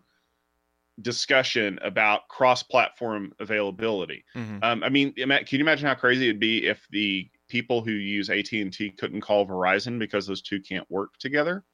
discussion 1.02 1.78
about 1.82 2.28
cross-platform 2.28 3.32
availability. 3.38 4.24
Mm-hmm. 4.34 4.58
Um, 4.62 4.82
I 4.82 4.88
mean, 4.88 5.12
can 5.12 5.46
you 5.50 5.60
imagine 5.60 5.86
how 5.86 5.94
crazy 5.94 6.28
it'd 6.28 6.40
be 6.40 6.66
if 6.66 6.86
the 6.90 7.28
people 7.48 7.82
who 7.82 7.92
use 7.92 8.30
AT 8.30 8.52
and 8.52 8.72
T 8.72 8.90
couldn't 8.90 9.20
call 9.20 9.46
Verizon 9.46 9.98
because 9.98 10.26
those 10.26 10.42
two 10.42 10.60
can't 10.60 10.90
work 10.90 11.16
together? 11.18 11.64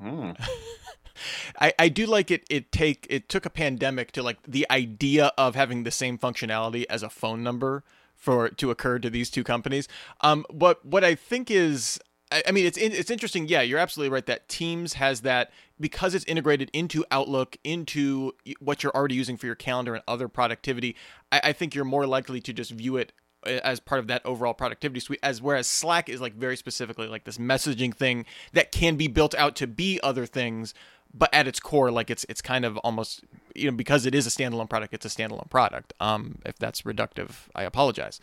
Hmm. 0.00 0.32
I, 1.60 1.72
I 1.78 1.88
do 1.88 2.06
like 2.06 2.30
it 2.30 2.44
it 2.50 2.70
take 2.70 3.06
it 3.08 3.28
took 3.28 3.46
a 3.46 3.50
pandemic 3.50 4.12
to 4.12 4.22
like 4.22 4.38
the 4.46 4.66
idea 4.70 5.32
of 5.38 5.54
having 5.54 5.84
the 5.84 5.90
same 5.90 6.18
functionality 6.18 6.84
as 6.90 7.02
a 7.02 7.08
phone 7.08 7.42
number 7.42 7.84
for 8.14 8.48
to 8.48 8.70
occur 8.70 8.98
to 8.98 9.10
these 9.10 9.30
two 9.30 9.44
companies. 9.44 9.88
Um, 10.20 10.44
but 10.52 10.84
what 10.84 11.04
I 11.04 11.14
think 11.14 11.50
is 11.50 11.98
I 12.32 12.50
mean, 12.50 12.66
it's 12.66 12.76
it's 12.76 13.10
interesting. 13.10 13.46
Yeah, 13.46 13.62
you're 13.62 13.78
absolutely 13.78 14.12
right 14.12 14.26
that 14.26 14.48
Teams 14.48 14.94
has 14.94 15.20
that 15.20 15.52
because 15.78 16.12
it's 16.14 16.24
integrated 16.24 16.70
into 16.72 17.04
Outlook, 17.10 17.56
into 17.62 18.32
what 18.58 18.82
you're 18.82 18.94
already 18.96 19.14
using 19.14 19.36
for 19.36 19.46
your 19.46 19.54
calendar 19.54 19.94
and 19.94 20.02
other 20.08 20.26
productivity. 20.26 20.96
I, 21.30 21.40
I 21.44 21.52
think 21.52 21.74
you're 21.74 21.84
more 21.84 22.04
likely 22.04 22.40
to 22.40 22.52
just 22.52 22.72
view 22.72 22.96
it 22.96 23.12
uh, 23.46 23.60
as 23.62 23.78
part 23.78 24.00
of 24.00 24.08
that 24.08 24.26
overall 24.26 24.54
productivity 24.54 24.98
suite 24.98 25.20
as 25.22 25.40
whereas 25.40 25.68
slack 25.68 26.08
is 26.08 26.20
like 26.20 26.34
very 26.34 26.56
specifically 26.56 27.06
like 27.06 27.24
this 27.24 27.38
messaging 27.38 27.94
thing 27.94 28.26
that 28.52 28.72
can 28.72 28.96
be 28.96 29.06
built 29.06 29.34
out 29.36 29.54
to 29.56 29.68
be 29.68 30.00
other 30.02 30.26
things 30.26 30.74
but 31.14 31.32
at 31.32 31.46
its 31.46 31.60
core, 31.60 31.90
like 31.90 32.10
it's 32.10 32.24
it's 32.28 32.42
kind 32.42 32.64
of 32.64 32.76
almost 32.78 33.24
you 33.54 33.70
know 33.70 33.76
because 33.76 34.06
it 34.06 34.14
is 34.14 34.26
a 34.26 34.30
standalone 34.30 34.68
product, 34.68 34.92
it's 34.94 35.06
a 35.06 35.08
standalone 35.08 35.48
product. 35.50 35.92
Um, 36.00 36.38
if 36.44 36.58
that's 36.58 36.82
reductive, 36.82 37.48
I 37.54 37.62
apologize. 37.64 38.20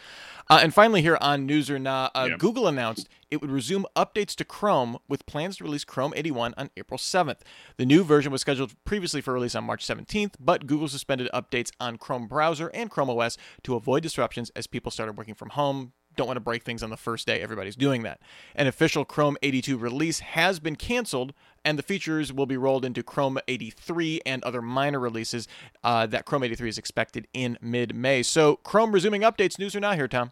Uh, 0.49 0.59
and 0.61 0.73
finally, 0.73 1.01
here 1.01 1.17
on 1.21 1.45
News 1.45 1.69
or 1.69 1.79
Nah, 1.79 2.09
uh. 2.13 2.29
Google 2.37 2.67
announced 2.67 3.09
it 3.31 3.41
would 3.41 3.49
resume 3.49 3.85
updates 3.95 4.35
to 4.35 4.45
Chrome 4.45 4.99
with 5.07 5.25
plans 5.25 5.57
to 5.57 5.63
release 5.63 5.83
Chrome 5.83 6.13
81 6.15 6.53
on 6.55 6.69
April 6.77 6.99
7th. 6.99 7.39
The 7.77 7.85
new 7.85 8.03
version 8.03 8.31
was 8.31 8.41
scheduled 8.41 8.75
previously 8.85 9.21
for 9.21 9.33
release 9.33 9.55
on 9.55 9.63
March 9.63 9.85
17th, 9.87 10.35
but 10.39 10.67
Google 10.67 10.87
suspended 10.87 11.29
updates 11.33 11.71
on 11.79 11.97
Chrome 11.97 12.27
browser 12.27 12.67
and 12.75 12.91
Chrome 12.91 13.09
OS 13.09 13.37
to 13.63 13.75
avoid 13.75 14.03
disruptions 14.03 14.51
as 14.51 14.67
people 14.67 14.91
started 14.91 15.17
working 15.17 15.33
from 15.33 15.49
home, 15.49 15.93
don't 16.15 16.27
want 16.27 16.37
to 16.37 16.41
break 16.41 16.63
things 16.63 16.83
on 16.83 16.89
the 16.89 16.97
first 16.97 17.27
day 17.27 17.41
everybody's 17.41 17.75
doing 17.75 18.03
that. 18.03 18.19
An 18.55 18.67
official 18.67 19.05
Chrome 19.05 19.37
82 19.41 19.77
release 19.77 20.19
has 20.19 20.59
been 20.59 20.75
canceled, 20.75 21.33
and 21.63 21.77
the 21.77 21.83
features 21.83 22.31
will 22.31 22.45
be 22.45 22.57
rolled 22.57 22.85
into 22.85 23.03
Chrome 23.03 23.39
83 23.47 24.21
and 24.25 24.43
other 24.43 24.61
minor 24.61 24.99
releases. 24.99 25.47
Uh, 25.83 26.05
that 26.07 26.25
Chrome 26.25 26.43
83 26.43 26.69
is 26.69 26.77
expected 26.77 27.27
in 27.33 27.57
mid 27.61 27.95
May. 27.95 28.23
So, 28.23 28.57
Chrome 28.57 28.91
resuming 28.91 29.21
updates. 29.21 29.59
News 29.59 29.75
or 29.75 29.79
not 29.79 29.95
here, 29.95 30.07
Tom? 30.07 30.31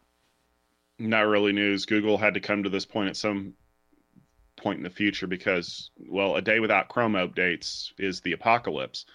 Not 1.00 1.22
really 1.22 1.52
news. 1.52 1.86
Google 1.86 2.18
had 2.18 2.36
to 2.36 2.40
come 2.40 2.64
to 2.64 2.70
this 2.70 2.86
point 2.86 3.10
at 3.10 3.18
some 3.18 3.54
point 4.56 4.78
in 4.78 4.84
the 4.84 4.90
future 4.90 5.28
because, 5.28 5.90
well, 6.08 6.36
a 6.36 6.42
day 6.42 6.60
without 6.60 6.90
Chrome 6.90 7.14
updates 7.14 7.92
is 7.98 8.22
the 8.22 8.34
apocalypse 8.34 9.06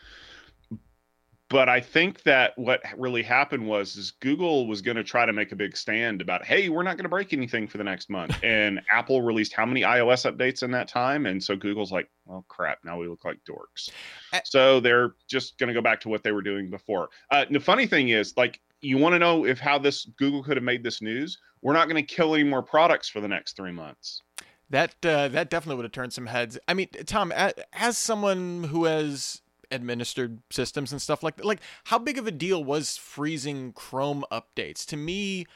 but 1.48 1.68
I 1.68 1.80
think 1.80 2.24
that 2.24 2.58
what 2.58 2.82
really 2.96 3.22
happened 3.22 3.66
was 3.66 3.96
is 3.96 4.10
Google 4.20 4.66
was 4.66 4.82
going 4.82 4.96
to 4.96 5.04
try 5.04 5.24
to 5.24 5.32
make 5.32 5.52
a 5.52 5.56
big 5.56 5.76
stand 5.76 6.20
about, 6.20 6.44
hey, 6.44 6.68
we're 6.68 6.82
not 6.82 6.96
going 6.96 7.04
to 7.04 7.08
break 7.08 7.32
anything 7.32 7.68
for 7.68 7.78
the 7.78 7.84
next 7.84 8.10
month. 8.10 8.36
And 8.46 8.80
Apple 8.90 9.22
released 9.22 9.52
how 9.52 9.66
many 9.66 9.82
iOS 9.82 10.30
updates 10.30 10.62
in 10.62 10.70
that 10.70 10.88
time? 10.88 11.26
And 11.26 11.42
so 11.42 11.56
Google's 11.56 11.90
like, 11.90 12.08
well, 12.24 12.44
crap, 12.48 12.78
now 12.84 12.98
we 12.98 13.08
look 13.08 13.24
like 13.24 13.38
dorks. 13.48 13.90
Uh, 14.32 14.40
so 14.44 14.80
they're 14.80 15.14
just 15.28 15.58
going 15.58 15.68
to 15.68 15.74
go 15.74 15.82
back 15.82 16.00
to 16.00 16.08
what 16.08 16.22
they 16.22 16.32
were 16.32 16.42
doing 16.42 16.70
before. 16.70 17.08
Uh, 17.30 17.44
the 17.50 17.60
funny 17.60 17.86
thing 17.86 18.10
is, 18.10 18.34
like, 18.36 18.60
you 18.80 18.98
want 18.98 19.14
to 19.14 19.18
know 19.18 19.44
if 19.44 19.58
how 19.58 19.78
this 19.78 20.04
Google 20.16 20.42
could 20.42 20.56
have 20.56 20.64
made 20.64 20.82
this 20.82 21.02
news? 21.02 21.38
We're 21.60 21.72
not 21.72 21.88
going 21.88 22.04
to 22.04 22.14
kill 22.14 22.34
any 22.34 22.44
more 22.44 22.62
products 22.62 23.08
for 23.08 23.20
the 23.20 23.28
next 23.28 23.56
three 23.56 23.72
months. 23.72 24.22
That 24.70 24.94
uh, 25.04 25.28
that 25.28 25.50
definitely 25.50 25.76
would 25.76 25.84
have 25.84 25.92
turned 25.92 26.12
some 26.12 26.26
heads. 26.26 26.58
I 26.66 26.74
mean, 26.74 26.88
Tom, 27.06 27.32
as 27.72 27.98
someone 27.98 28.64
who 28.64 28.84
has 28.84 29.42
administered 29.70 30.40
systems 30.50 30.92
and 30.92 31.00
stuff 31.00 31.22
like 31.22 31.36
that. 31.36 31.44
Like, 31.44 31.60
how 31.84 31.98
big 31.98 32.18
of 32.18 32.26
a 32.26 32.30
deal 32.30 32.62
was 32.62 32.96
freezing 32.96 33.72
Chrome 33.72 34.24
updates? 34.30 34.84
To 34.86 34.96
me, 34.96 35.46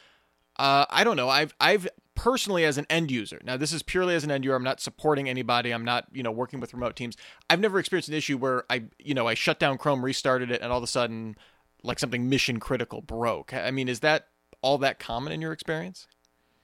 uh, 0.56 0.86
I 0.90 1.04
don't 1.04 1.16
know. 1.16 1.28
I've 1.28 1.54
I've 1.60 1.88
personally 2.14 2.64
as 2.64 2.76
an 2.76 2.86
end 2.90 3.10
user. 3.10 3.40
Now, 3.44 3.56
this 3.56 3.72
is 3.72 3.82
purely 3.82 4.14
as 4.14 4.24
an 4.24 4.30
end 4.30 4.44
user. 4.44 4.54
I'm 4.54 4.64
not 4.64 4.80
supporting 4.80 5.28
anybody. 5.28 5.72
I'm 5.72 5.84
not 5.84 6.06
you 6.12 6.22
know 6.22 6.32
working 6.32 6.60
with 6.60 6.74
remote 6.74 6.96
teams. 6.96 7.16
I've 7.48 7.60
never 7.60 7.78
experienced 7.78 8.08
an 8.08 8.14
issue 8.14 8.36
where 8.36 8.64
I 8.68 8.84
you 8.98 9.14
know 9.14 9.26
I 9.26 9.34
shut 9.34 9.58
down 9.58 9.78
Chrome, 9.78 10.04
restarted 10.04 10.50
it, 10.50 10.60
and 10.60 10.70
all 10.70 10.78
of 10.78 10.84
a 10.84 10.88
sudden 10.88 11.36
like 11.82 11.98
something 11.98 12.28
mission 12.28 12.60
critical 12.60 13.00
broke. 13.00 13.54
I 13.54 13.70
mean, 13.70 13.88
is 13.88 14.00
that 14.00 14.28
all 14.62 14.78
that 14.78 14.98
common 14.98 15.32
in 15.32 15.40
your 15.40 15.52
experience? 15.52 16.06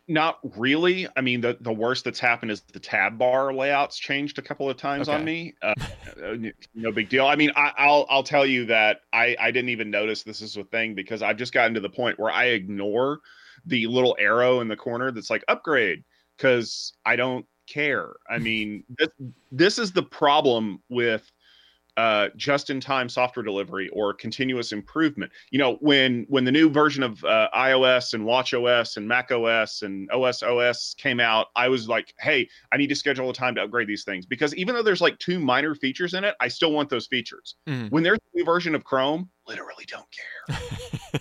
Not 0.09 0.39
really. 0.57 1.09
I 1.17 1.21
mean, 1.21 1.41
the, 1.41 1.57
the 1.61 1.73
worst 1.73 2.05
that's 2.05 2.21
happened 2.21 2.53
is 2.53 2.61
the 2.73 2.79
tab 2.79 3.19
bar 3.19 3.53
layouts 3.53 3.99
changed 3.99 4.39
a 4.39 4.43
couple 4.43 4.71
of 4.71 4.77
times 4.77 5.09
okay. 5.09 5.19
on 5.19 5.25
me. 5.25 5.55
Uh, 5.63 5.75
uh 6.25 6.37
no 6.75 6.93
big 6.93 7.09
deal. 7.09 7.27
I 7.27 7.35
mean, 7.35 7.51
I, 7.57 7.73
will 7.87 8.07
I'll 8.09 8.23
tell 8.23 8.47
you 8.47 8.67
that 8.67 9.01
I 9.13 9.37
I 9.41 9.51
didn't 9.51 9.71
even 9.71 9.91
notice 9.91 10.23
this 10.23 10.41
is 10.41 10.57
a 10.57 10.65
thing 10.65 10.95
because 10.95 11.23
I've 11.23 11.37
just 11.37 11.53
gotten 11.53 11.75
to 11.75 11.81
the 11.81 11.91
point 11.91 12.21
where 12.21 12.31
I 12.31 12.47
ignore 12.47 13.19
the 13.65 13.89
little 13.89 14.17
arrow 14.19 14.61
in 14.61 14.69
the 14.69 14.77
corner 14.77 15.11
that's 15.11 15.31
like 15.31 15.45
upgrade 15.49 16.05
because 16.37 16.93
I 17.05 17.17
don't 17.17 17.45
care. 17.67 18.13
I 18.31 18.39
mean, 18.39 18.85
this, 18.99 19.09
this 19.51 19.79
is 19.79 19.93
the 19.93 20.05
problem 20.05 20.81
with 20.89 21.31
uh, 21.97 22.29
just-in-time 22.37 23.09
software 23.09 23.43
delivery 23.43 23.89
or 23.93 24.13
continuous 24.13 24.73
improvement. 24.73 25.33
You 25.51 25.59
know, 25.59 25.77
when 25.81 26.27
when 26.29 26.45
the 26.45 26.53
new 26.53 26.69
version 26.69 27.03
of 27.03 27.25
uh, 27.25 27.49
iOS 27.55 28.15
and 28.15 28.25
WatchOS 28.25 28.97
and 28.97 29.09
macOS 29.09 29.83
and 29.83 30.11
OS 30.11 30.43
OS 30.43 30.95
came 30.99 31.21
out, 31.21 31.49
I 31.57 31.69
was 31.69 31.89
like, 31.89 32.15
"Hey, 32.21 32.49
I 32.73 32.77
need 32.77 32.89
to 32.89 32.97
schedule 32.97 33.31
a 33.31 33.35
time 33.35 33.55
to 33.55 33.63
upgrade 33.63 33.89
these 33.89 34.05
things 34.05 34.27
because 34.27 34.55
even 34.57 34.75
though 34.75 34.83
there's 34.83 35.01
like 35.01 35.19
two 35.19 35.39
minor 35.39 35.75
features 35.75 36.15
in 36.15 36.25
it, 36.25 36.35
I 36.41 36.49
still 36.49 36.73
want 36.73 36.91
those 36.91 37.07
features." 37.07 37.57
Mm. 37.67 37.91
When 37.91 38.03
there's 38.03 38.19
a 38.19 38.37
new 38.37 38.45
version 38.45 38.75
of 38.75 38.85
Chrome, 38.85 39.31
literally 39.47 39.85
don't 39.87 40.07
care. 40.11 41.21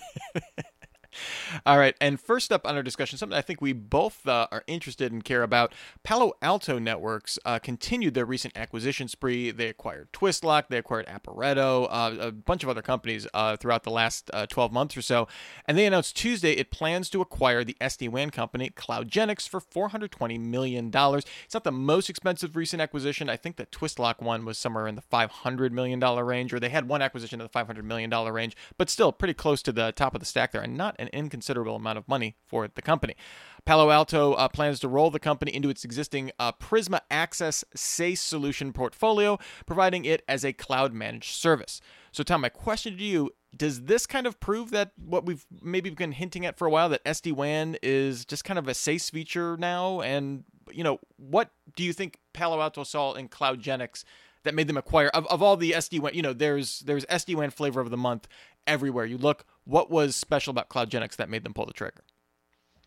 All 1.66 1.78
right, 1.78 1.96
and 2.00 2.20
first 2.20 2.52
up 2.52 2.64
on 2.64 2.76
our 2.76 2.82
discussion, 2.84 3.18
something 3.18 3.36
I 3.36 3.42
think 3.42 3.60
we 3.60 3.72
both 3.72 4.24
uh, 4.28 4.46
are 4.52 4.62
interested 4.68 5.10
and 5.10 5.24
care 5.24 5.42
about. 5.42 5.72
Palo 6.04 6.34
Alto 6.40 6.78
Networks 6.78 7.40
uh, 7.44 7.58
continued 7.58 8.14
their 8.14 8.24
recent 8.24 8.56
acquisition 8.56 9.08
spree. 9.08 9.50
They 9.50 9.66
acquired 9.66 10.12
Twistlock, 10.12 10.68
they 10.68 10.78
acquired 10.78 11.08
Aporeto, 11.08 11.88
uh, 11.90 12.14
a 12.20 12.30
bunch 12.30 12.62
of 12.62 12.68
other 12.68 12.82
companies 12.82 13.26
uh, 13.34 13.56
throughout 13.56 13.82
the 13.82 13.90
last 13.90 14.30
uh, 14.32 14.46
12 14.46 14.72
months 14.72 14.96
or 14.96 15.02
so, 15.02 15.26
and 15.64 15.76
they 15.76 15.86
announced 15.86 16.16
Tuesday 16.16 16.52
it 16.52 16.70
plans 16.70 17.10
to 17.10 17.20
acquire 17.20 17.64
the 17.64 17.76
SD 17.80 18.10
WAN 18.10 18.30
company 18.30 18.70
CloudGenix 18.70 19.48
for 19.48 19.58
420 19.58 20.38
million 20.38 20.88
dollars. 20.88 21.24
It's 21.46 21.54
not 21.54 21.64
the 21.64 21.72
most 21.72 22.08
expensive 22.08 22.54
recent 22.54 22.80
acquisition. 22.80 23.28
I 23.28 23.36
think 23.36 23.56
the 23.56 23.66
Twistlock 23.66 24.22
one 24.22 24.44
was 24.44 24.56
somewhere 24.56 24.86
in 24.86 24.94
the 24.94 25.02
500 25.02 25.72
million 25.72 25.98
dollar 25.98 26.24
range, 26.24 26.54
or 26.54 26.60
they 26.60 26.68
had 26.68 26.88
one 26.88 27.02
acquisition 27.02 27.40
in 27.40 27.44
the 27.44 27.50
500 27.50 27.84
million 27.84 28.08
dollar 28.08 28.32
range, 28.32 28.56
but 28.78 28.88
still 28.88 29.10
pretty 29.10 29.34
close 29.34 29.62
to 29.62 29.72
the 29.72 29.90
top 29.90 30.14
of 30.14 30.20
the 30.20 30.26
stack 30.26 30.52
there, 30.52 30.62
and 30.62 30.76
not 30.76 30.94
an 31.00 31.08
inconsiderable 31.08 31.55
considerable 31.56 31.76
amount 31.76 31.98
of 31.98 32.06
money 32.06 32.36
for 32.46 32.68
the 32.68 32.82
company. 32.82 33.16
Palo 33.64 33.90
Alto 33.90 34.34
uh, 34.34 34.46
plans 34.48 34.78
to 34.80 34.88
roll 34.88 35.10
the 35.10 35.18
company 35.18 35.54
into 35.54 35.70
its 35.70 35.84
existing 35.84 36.30
uh, 36.38 36.52
Prisma 36.52 37.00
Access 37.10 37.64
SASE 37.74 38.18
solution 38.18 38.72
portfolio, 38.72 39.38
providing 39.64 40.04
it 40.04 40.22
as 40.28 40.44
a 40.44 40.52
cloud 40.52 40.92
managed 40.92 41.34
service. 41.34 41.80
So, 42.12 42.22
Tom, 42.22 42.42
my 42.42 42.48
question 42.48 42.96
to 42.98 43.02
you 43.02 43.30
does 43.56 43.84
this 43.84 44.06
kind 44.06 44.26
of 44.26 44.38
prove 44.38 44.70
that 44.70 44.92
what 45.02 45.24
we've 45.24 45.46
maybe 45.62 45.88
been 45.88 46.12
hinting 46.12 46.44
at 46.44 46.58
for 46.58 46.66
a 46.66 46.70
while 46.70 46.90
that 46.90 47.02
SD 47.04 47.32
WAN 47.32 47.78
is 47.82 48.26
just 48.26 48.44
kind 48.44 48.58
of 48.58 48.68
a 48.68 48.72
SASE 48.72 49.10
feature 49.10 49.56
now? 49.56 50.02
And, 50.02 50.44
you 50.70 50.84
know, 50.84 50.98
what 51.16 51.50
do 51.74 51.82
you 51.82 51.94
think 51.94 52.18
Palo 52.34 52.60
Alto 52.60 52.84
saw 52.84 53.14
in 53.14 53.30
CloudGenix 53.30 54.04
that 54.42 54.54
made 54.54 54.68
them 54.68 54.76
acquire 54.76 55.08
of, 55.08 55.26
of 55.28 55.42
all 55.42 55.56
the 55.56 55.72
SD 55.72 56.00
WAN? 56.00 56.14
You 56.14 56.22
know, 56.22 56.34
there's 56.34 56.80
there's 56.80 57.06
SD 57.06 57.34
WAN 57.34 57.50
flavor 57.50 57.80
of 57.80 57.90
the 57.90 57.96
month 57.96 58.28
everywhere 58.66 59.06
you 59.06 59.16
look. 59.16 59.46
What 59.66 59.90
was 59.90 60.14
special 60.14 60.52
about 60.52 60.68
CloudGenix 60.68 61.16
that 61.16 61.28
made 61.28 61.44
them 61.44 61.52
pull 61.52 61.66
the 61.66 61.72
trigger? 61.72 62.04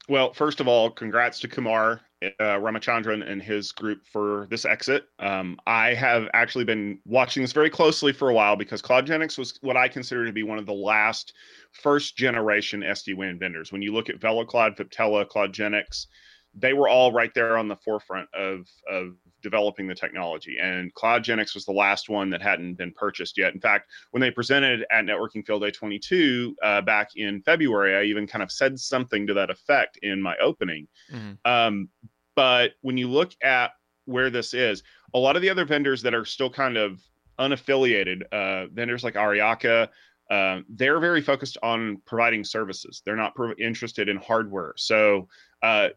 Well, 0.07 0.33
first 0.33 0.59
of 0.59 0.67
all, 0.67 0.89
congrats 0.89 1.39
to 1.41 1.47
Kumar 1.47 2.01
uh, 2.23 2.29
Ramachandran 2.39 3.29
and 3.29 3.43
his 3.43 3.71
group 3.71 4.05
for 4.05 4.47
this 4.49 4.65
exit. 4.65 5.05
Um, 5.19 5.59
I 5.67 5.93
have 5.93 6.27
actually 6.33 6.63
been 6.63 6.99
watching 7.05 7.43
this 7.43 7.51
very 7.51 7.69
closely 7.69 8.11
for 8.11 8.29
a 8.29 8.33
while 8.33 8.55
because 8.55 8.81
CloudGenix 8.81 9.37
was 9.37 9.59
what 9.61 9.77
I 9.77 9.87
consider 9.87 10.25
to 10.25 10.31
be 10.31 10.41
one 10.41 10.57
of 10.57 10.65
the 10.65 10.73
last 10.73 11.33
first 11.73 12.17
generation 12.17 12.81
SD 12.81 13.15
WAN 13.15 13.37
vendors. 13.37 13.71
When 13.71 13.81
you 13.81 13.93
look 13.93 14.09
at 14.09 14.19
VeloCloud, 14.19 14.77
Viptela, 14.77 15.27
CloudGenix, 15.27 16.07
they 16.55 16.73
were 16.73 16.89
all 16.89 17.11
right 17.11 17.33
there 17.33 17.57
on 17.57 17.67
the 17.67 17.75
forefront 17.75 18.27
of, 18.33 18.67
of 18.89 19.15
developing 19.41 19.87
the 19.87 19.95
technology. 19.95 20.57
And 20.59 20.93
CloudGenix 20.93 21.53
was 21.53 21.65
the 21.65 21.71
last 21.71 22.09
one 22.09 22.29
that 22.31 22.41
hadn't 22.41 22.75
been 22.75 22.91
purchased 22.91 23.37
yet. 23.37 23.53
In 23.53 23.59
fact, 23.59 23.89
when 24.11 24.21
they 24.21 24.31
presented 24.31 24.85
at 24.91 25.05
Networking 25.05 25.45
Field 25.45 25.61
Day 25.61 25.71
22 25.71 26.55
uh, 26.63 26.81
back 26.81 27.09
in 27.15 27.41
February, 27.43 27.95
I 27.95 28.03
even 28.03 28.27
kind 28.27 28.43
of 28.43 28.51
said 28.51 28.79
something 28.79 29.27
to 29.27 29.33
that 29.35 29.49
effect 29.49 29.99
in 30.01 30.21
my 30.21 30.35
opening. 30.37 30.87
Mm-hmm. 31.13 31.49
Um, 31.49 31.89
but 32.35 32.71
when 32.81 32.97
you 32.97 33.09
look 33.09 33.31
at 33.43 33.71
where 34.05 34.29
this 34.29 34.53
is, 34.53 34.83
a 35.13 35.19
lot 35.19 35.35
of 35.35 35.41
the 35.41 35.49
other 35.49 35.65
vendors 35.65 36.01
that 36.01 36.13
are 36.13 36.25
still 36.25 36.49
kind 36.49 36.77
of 36.77 36.99
unaffiliated, 37.39 38.23
uh, 38.31 38.67
vendors 38.67 39.03
like 39.03 39.13
Aryaka, 39.13 39.87
uh, 40.29 40.59
they're 40.69 40.99
very 40.99 41.21
focused 41.21 41.57
on 41.63 42.01
providing 42.05 42.43
services. 42.43 43.01
They're 43.05 43.15
not 43.15 43.35
pro- 43.35 43.53
interested 43.53 44.09
in 44.09 44.17
hardware. 44.17 44.73
So 44.77 45.27
uh, 45.63 45.89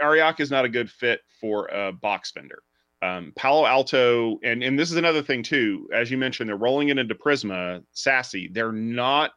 Aryaka 0.00 0.40
is 0.40 0.50
not 0.50 0.64
a 0.64 0.68
good 0.68 0.90
fit 0.90 1.20
for 1.40 1.66
a 1.68 1.92
box 1.92 2.32
vendor. 2.32 2.62
Um, 3.02 3.32
Palo 3.34 3.66
Alto, 3.66 4.38
and 4.44 4.62
and 4.62 4.78
this 4.78 4.90
is 4.90 4.96
another 4.96 5.22
thing 5.22 5.42
too. 5.42 5.88
As 5.92 6.10
you 6.10 6.16
mentioned, 6.16 6.48
they're 6.48 6.56
rolling 6.56 6.88
it 6.88 6.98
into 6.98 7.14
Prisma, 7.14 7.82
SASE. 7.94 8.52
They're 8.54 8.70
not 8.70 9.32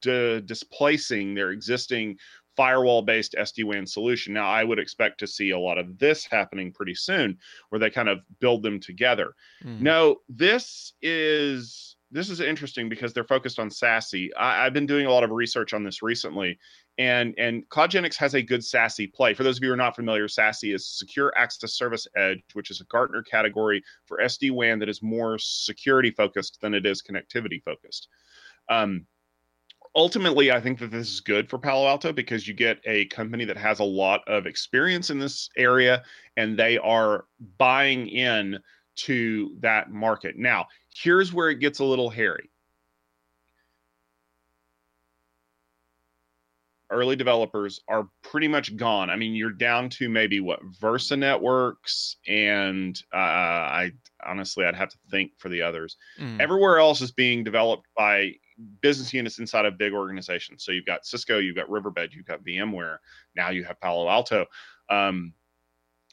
d- 0.00 0.40
displacing 0.40 1.34
their 1.34 1.50
existing 1.50 2.16
firewall-based 2.56 3.34
SD-WAN 3.38 3.86
solution. 3.86 4.34
Now, 4.34 4.48
I 4.48 4.64
would 4.64 4.78
expect 4.78 5.18
to 5.20 5.26
see 5.26 5.50
a 5.50 5.58
lot 5.58 5.78
of 5.78 5.98
this 5.98 6.26
happening 6.26 6.72
pretty 6.72 6.94
soon, 6.94 7.38
where 7.70 7.78
they 7.78 7.90
kind 7.90 8.08
of 8.08 8.20
build 8.40 8.62
them 8.62 8.80
together. 8.80 9.34
Mm. 9.64 9.80
No, 9.80 10.16
this 10.28 10.94
is 11.02 11.96
this 12.10 12.28
is 12.28 12.40
interesting 12.40 12.90
because 12.90 13.14
they're 13.14 13.24
focused 13.24 13.58
on 13.58 13.70
SASE. 13.70 14.28
I, 14.38 14.64
have 14.64 14.74
been 14.74 14.86
doing 14.86 15.06
a 15.06 15.10
lot 15.10 15.24
of 15.24 15.30
research 15.30 15.72
on 15.72 15.82
this 15.82 16.02
recently, 16.02 16.58
and 16.98 17.34
and 17.38 17.68
CloudGenix 17.68 18.16
has 18.16 18.34
a 18.34 18.42
good 18.42 18.60
SASE 18.60 19.12
play. 19.12 19.34
For 19.34 19.44
those 19.44 19.56
of 19.56 19.62
you 19.62 19.70
who 19.70 19.74
are 19.74 19.76
not 19.76 19.96
familiar, 19.96 20.28
SASE 20.28 20.74
is 20.74 20.86
Secure 20.86 21.32
Access 21.36 21.72
Service 21.74 22.06
Edge, 22.16 22.42
which 22.52 22.70
is 22.70 22.80
a 22.80 22.84
Gartner 22.84 23.22
category 23.22 23.82
for 24.04 24.18
SD 24.18 24.50
WAN 24.50 24.78
that 24.78 24.88
is 24.88 25.02
more 25.02 25.38
security 25.38 26.10
focused 26.10 26.60
than 26.60 26.74
it 26.74 26.84
is 26.84 27.02
connectivity 27.02 27.62
focused. 27.62 28.08
Um, 28.68 29.06
ultimately, 29.94 30.52
I 30.52 30.60
think 30.60 30.78
that 30.80 30.90
this 30.90 31.08
is 31.08 31.20
good 31.20 31.48
for 31.48 31.58
Palo 31.58 31.86
Alto 31.86 32.12
because 32.12 32.46
you 32.46 32.54
get 32.54 32.78
a 32.84 33.06
company 33.06 33.44
that 33.46 33.56
has 33.56 33.80
a 33.80 33.84
lot 33.84 34.20
of 34.26 34.46
experience 34.46 35.10
in 35.10 35.18
this 35.18 35.48
area, 35.56 36.02
and 36.36 36.58
they 36.58 36.78
are 36.78 37.24
buying 37.58 38.08
in 38.08 38.58
to 38.94 39.56
that 39.60 39.90
market. 39.90 40.36
Now, 40.36 40.66
here's 40.94 41.32
where 41.32 41.48
it 41.48 41.60
gets 41.60 41.78
a 41.78 41.84
little 41.84 42.10
hairy 42.10 42.50
early 46.92 47.16
developers 47.16 47.80
are 47.88 48.08
pretty 48.22 48.46
much 48.46 48.76
gone. 48.76 49.10
I 49.10 49.16
mean, 49.16 49.34
you're 49.34 49.50
down 49.50 49.88
to 49.90 50.08
maybe 50.08 50.40
what 50.40 50.60
Versa 50.80 51.16
Networks, 51.16 52.16
and 52.28 53.00
uh, 53.12 53.16
I 53.16 53.92
honestly 54.24 54.64
I'd 54.64 54.76
have 54.76 54.90
to 54.90 54.98
think 55.10 55.32
for 55.38 55.48
the 55.48 55.62
others. 55.62 55.96
Mm. 56.20 56.40
Everywhere 56.40 56.78
else 56.78 57.00
is 57.00 57.10
being 57.10 57.42
developed 57.42 57.86
by 57.96 58.34
business 58.80 59.12
units 59.12 59.38
inside 59.38 59.64
of 59.64 59.78
big 59.78 59.92
organizations. 59.92 60.64
So 60.64 60.72
you've 60.72 60.86
got 60.86 61.06
Cisco, 61.06 61.38
you've 61.38 61.56
got 61.56 61.70
Riverbed, 61.70 62.12
you've 62.12 62.26
got 62.26 62.44
VMware. 62.44 62.98
Now 63.34 63.50
you 63.50 63.64
have 63.64 63.80
Palo 63.80 64.08
Alto. 64.08 64.46
Um, 64.88 65.32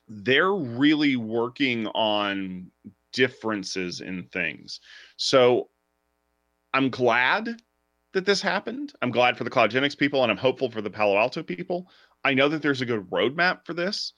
they're 0.07 0.53
really 0.53 1.15
working 1.15 1.87
on 1.87 2.71
differences 3.11 4.01
in 4.01 4.23
things. 4.31 4.79
So 5.17 5.69
I'm 6.73 6.89
glad 6.89 7.61
that 8.13 8.25
this 8.25 8.41
happened. 8.41 8.93
I'm 9.01 9.11
glad 9.11 9.37
for 9.37 9.43
the 9.43 9.49
CloudGenix 9.49 9.97
people, 9.97 10.23
and 10.23 10.31
I'm 10.31 10.37
hopeful 10.37 10.71
for 10.71 10.81
the 10.81 10.89
Palo 10.89 11.17
Alto 11.17 11.43
people. 11.43 11.89
I 12.23 12.33
know 12.33 12.49
that 12.49 12.61
there's 12.61 12.81
a 12.81 12.85
good 12.85 13.09
roadmap 13.09 13.65
for 13.65 13.73
this. 13.73 14.13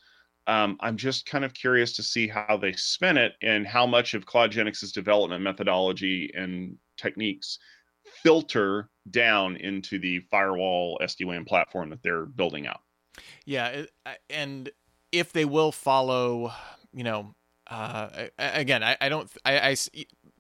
Um, 0.48 0.78
I'm 0.80 0.98
just 0.98 1.26
kind 1.26 1.46
of 1.46 1.54
curious 1.54 1.96
to 1.98 2.04
see 2.04 2.28
how 2.28 2.58
they 2.58 2.74
spin 2.74 3.18
it 3.18 3.34
and 3.42 3.68
how 3.68 3.86
much 3.86 4.14
of 4.14 4.26
CloudGenix's 4.26 4.92
development 4.92 5.44
methodology 5.44 6.32
and 6.36 6.76
techniques 6.98 7.60
filter 8.24 8.90
down 9.10 9.56
into 9.58 10.00
the 10.00 10.20
firewall 10.32 10.98
SD-WAN 11.02 11.46
platform 11.46 11.90
that 11.92 12.02
they're 12.04 12.26
building 12.26 12.68
out. 12.68 12.82
Yeah, 13.46 13.84
and 14.30 14.72
if 15.12 15.32
they 15.32 15.46
will 15.46 15.72
follow, 15.72 16.52
you 16.94 17.04
know, 17.04 17.36
uh, 17.70 18.28
again, 18.38 18.84
I, 18.84 18.98
I 19.00 19.10
don't, 19.10 19.32
I, 19.46 19.60
I, 19.60 19.76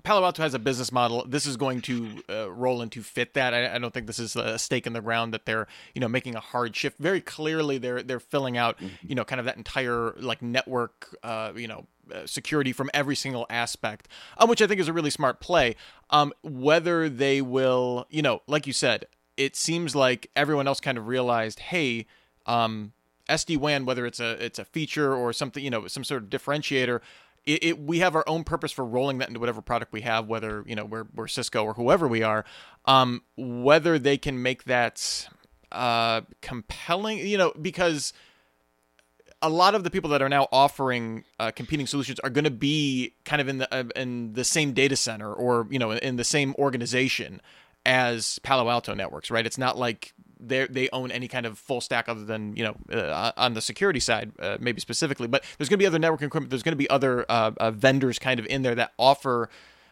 Palo 0.03 0.25
Alto 0.25 0.41
has 0.41 0.53
a 0.53 0.59
business 0.59 0.91
model. 0.91 1.25
This 1.27 1.45
is 1.45 1.57
going 1.57 1.81
to 1.81 2.23
uh, 2.29 2.51
roll 2.51 2.81
into 2.81 3.01
fit 3.01 3.33
that. 3.33 3.53
I, 3.53 3.75
I, 3.75 3.77
don't 3.77 3.93
think 3.93 4.07
this 4.07 4.19
is 4.19 4.35
a 4.35 4.57
stake 4.57 4.87
in 4.87 4.93
the 4.93 5.01
ground 5.01 5.33
that 5.33 5.45
they're 5.45 5.67
you 5.93 6.01
know 6.01 6.07
making 6.07 6.35
a 6.35 6.39
hard 6.39 6.75
shift. 6.75 6.97
Very 6.99 7.21
clearly, 7.21 7.77
they're 7.77 8.03
they're 8.03 8.19
filling 8.19 8.57
out 8.57 8.77
mm-hmm. 8.77 9.07
you 9.07 9.15
know 9.15 9.23
kind 9.23 9.39
of 9.39 9.45
that 9.45 9.57
entire 9.57 10.13
like 10.17 10.41
network 10.41 11.15
uh, 11.23 11.51
you 11.55 11.67
know 11.67 11.85
uh, 12.13 12.25
security 12.25 12.73
from 12.73 12.89
every 12.93 13.15
single 13.15 13.45
aspect, 13.49 14.07
um, 14.37 14.49
which 14.49 14.61
I 14.61 14.67
think 14.67 14.79
is 14.79 14.87
a 14.87 14.93
really 14.93 15.09
smart 15.09 15.39
play. 15.39 15.75
Um, 16.09 16.33
whether 16.41 17.07
they 17.07 17.41
will, 17.41 18.05
you 18.09 18.21
know, 18.21 18.41
like 18.47 18.67
you 18.67 18.73
said, 18.73 19.05
it 19.37 19.55
seems 19.55 19.95
like 19.95 20.29
everyone 20.35 20.67
else 20.67 20.79
kind 20.79 20.97
of 20.97 21.07
realized, 21.07 21.59
hey, 21.59 22.05
um, 22.45 22.93
SD 23.29 23.57
WAN, 23.57 23.85
whether 23.85 24.05
it's 24.05 24.19
a 24.19 24.43
it's 24.43 24.59
a 24.59 24.65
feature 24.65 25.15
or 25.15 25.31
something, 25.31 25.63
you 25.63 25.69
know, 25.69 25.87
some 25.87 26.03
sort 26.03 26.23
of 26.23 26.29
differentiator 26.29 26.99
it, 27.45 27.63
it, 27.63 27.79
we 27.79 27.99
have 27.99 28.15
our 28.15 28.23
own 28.27 28.43
purpose 28.43 28.71
for 28.71 28.85
rolling 28.85 29.17
that 29.19 29.27
into 29.27 29.39
whatever 29.39 29.61
product 29.61 29.91
we 29.91 30.01
have, 30.01 30.27
whether 30.27 30.63
you 30.67 30.75
know 30.75 30.85
we're, 30.85 31.05
we're 31.13 31.27
Cisco 31.27 31.63
or 31.63 31.73
whoever 31.73 32.07
we 32.07 32.23
are. 32.23 32.45
Um, 32.85 33.23
whether 33.35 33.99
they 33.99 34.17
can 34.17 34.41
make 34.41 34.65
that 34.65 35.27
uh, 35.71 36.21
compelling, 36.41 37.19
you 37.19 37.37
know, 37.37 37.53
because 37.59 38.13
a 39.41 39.49
lot 39.49 39.73
of 39.73 39.83
the 39.83 39.89
people 39.89 40.09
that 40.11 40.21
are 40.21 40.29
now 40.29 40.47
offering 40.51 41.23
uh, 41.39 41.51
competing 41.51 41.87
solutions 41.87 42.19
are 42.19 42.29
going 42.29 42.43
to 42.43 42.51
be 42.51 43.13
kind 43.25 43.41
of 43.41 43.47
in 43.47 43.57
the 43.57 43.73
uh, 43.73 43.83
in 43.95 44.33
the 44.33 44.43
same 44.43 44.73
data 44.73 44.95
center 44.95 45.33
or 45.33 45.67
you 45.69 45.79
know 45.79 45.91
in 45.91 46.15
the 46.15 46.23
same 46.23 46.53
organization 46.59 47.41
as 47.85 48.37
Palo 48.39 48.69
Alto 48.69 48.93
networks, 48.93 49.31
right? 49.31 49.45
It's 49.45 49.57
not 49.57 49.77
like 49.77 50.13
they 50.41 50.65
they 50.67 50.89
own 50.91 51.11
any 51.11 51.27
kind 51.27 51.45
of 51.45 51.57
full 51.57 51.81
stack 51.81 52.09
other 52.09 52.23
than 52.25 52.55
you 52.55 52.63
know 52.63 52.75
uh, 52.91 53.31
on 53.37 53.53
the 53.53 53.61
security 53.61 53.99
side, 53.99 54.31
uh, 54.39 54.57
maybe 54.59 54.81
specifically. 54.81 55.27
But 55.27 55.43
there's 55.57 55.69
going 55.69 55.77
to 55.77 55.83
be 55.83 55.87
other 55.87 55.99
network 55.99 56.21
equipment. 56.21 56.49
There's 56.49 56.63
going 56.63 56.73
to 56.73 56.77
be 56.77 56.89
other 56.89 57.25
uh, 57.29 57.51
uh, 57.57 57.71
vendors 57.71 58.19
kind 58.19 58.39
of 58.39 58.45
in 58.47 58.61
there 58.63 58.75
that 58.75 58.93
offer 58.97 59.49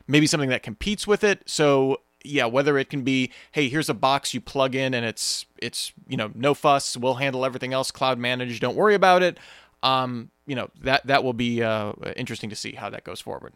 maybe 0.08 0.28
something 0.28 0.50
that 0.50 0.64
competes 0.64 1.06
with 1.06 1.24
it. 1.24 1.44
So 1.46 2.02
yeah, 2.24 2.46
whether 2.46 2.78
it 2.78 2.90
can 2.90 3.04
be, 3.04 3.32
hey, 3.52 3.70
here's 3.70 3.90
a 3.90 3.94
box 3.94 4.34
you 4.34 4.42
plug 4.42 4.76
in 4.76 4.94
and 4.94 5.06
it's 5.06 5.46
it's 5.58 5.94
you 6.08 6.18
know 6.18 6.32
no 6.36 6.54
fuss, 6.54 6.98
we'll 6.98 7.16
handle 7.16 7.46
everything 7.46 7.74
else 7.74 7.92
cloud 7.92 8.18
managed, 8.18 8.62
don't 8.62 8.76
worry 8.76 8.96
about 8.96 9.24
it. 9.24 9.38
Um, 9.84 10.32
you 10.46 10.56
know 10.56 10.70
that 10.82 11.06
that 11.08 11.24
will 11.24 11.34
be 11.34 11.64
uh, 11.64 11.94
interesting 12.16 12.50
to 12.50 12.56
see 12.56 12.74
how 12.74 12.90
that 12.90 13.04
goes 13.04 13.22
forward. 13.22 13.54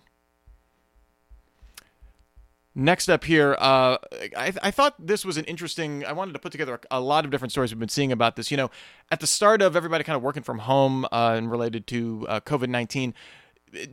Next 2.76 3.08
up 3.08 3.24
here, 3.24 3.56
uh, 3.60 3.98
I, 4.36 4.52
I, 4.64 4.72
thought 4.72 4.96
this 4.98 5.24
was 5.24 5.38
an 5.38 5.46
interesting. 5.46 6.04
I 6.06 6.14
wanted 6.14 6.34
to 6.34 6.40
put 6.40 6.52
together 6.52 6.80
a, 6.90 6.98
a, 6.98 7.00
lot 7.00 7.24
of 7.24 7.30
different 7.30 7.52
stories 7.52 7.72
we've 7.72 7.80
been 7.80 7.88
seeing 7.88 8.12
about 8.12 8.36
this. 8.36 8.50
You 8.50 8.58
know, 8.58 8.72
at 9.12 9.20
the 9.20 9.28
start 9.28 9.62
of 9.62 9.76
everybody 9.76 10.04
kind 10.04 10.16
of 10.18 10.24
working 10.24 10.42
from 10.42 10.58
home 10.58 11.06
uh, 11.06 11.36
and 11.38 11.52
related 11.52 11.86
to 11.88 12.26
uh, 12.28 12.40
COVID 12.40 12.70
nineteen, 12.70 13.14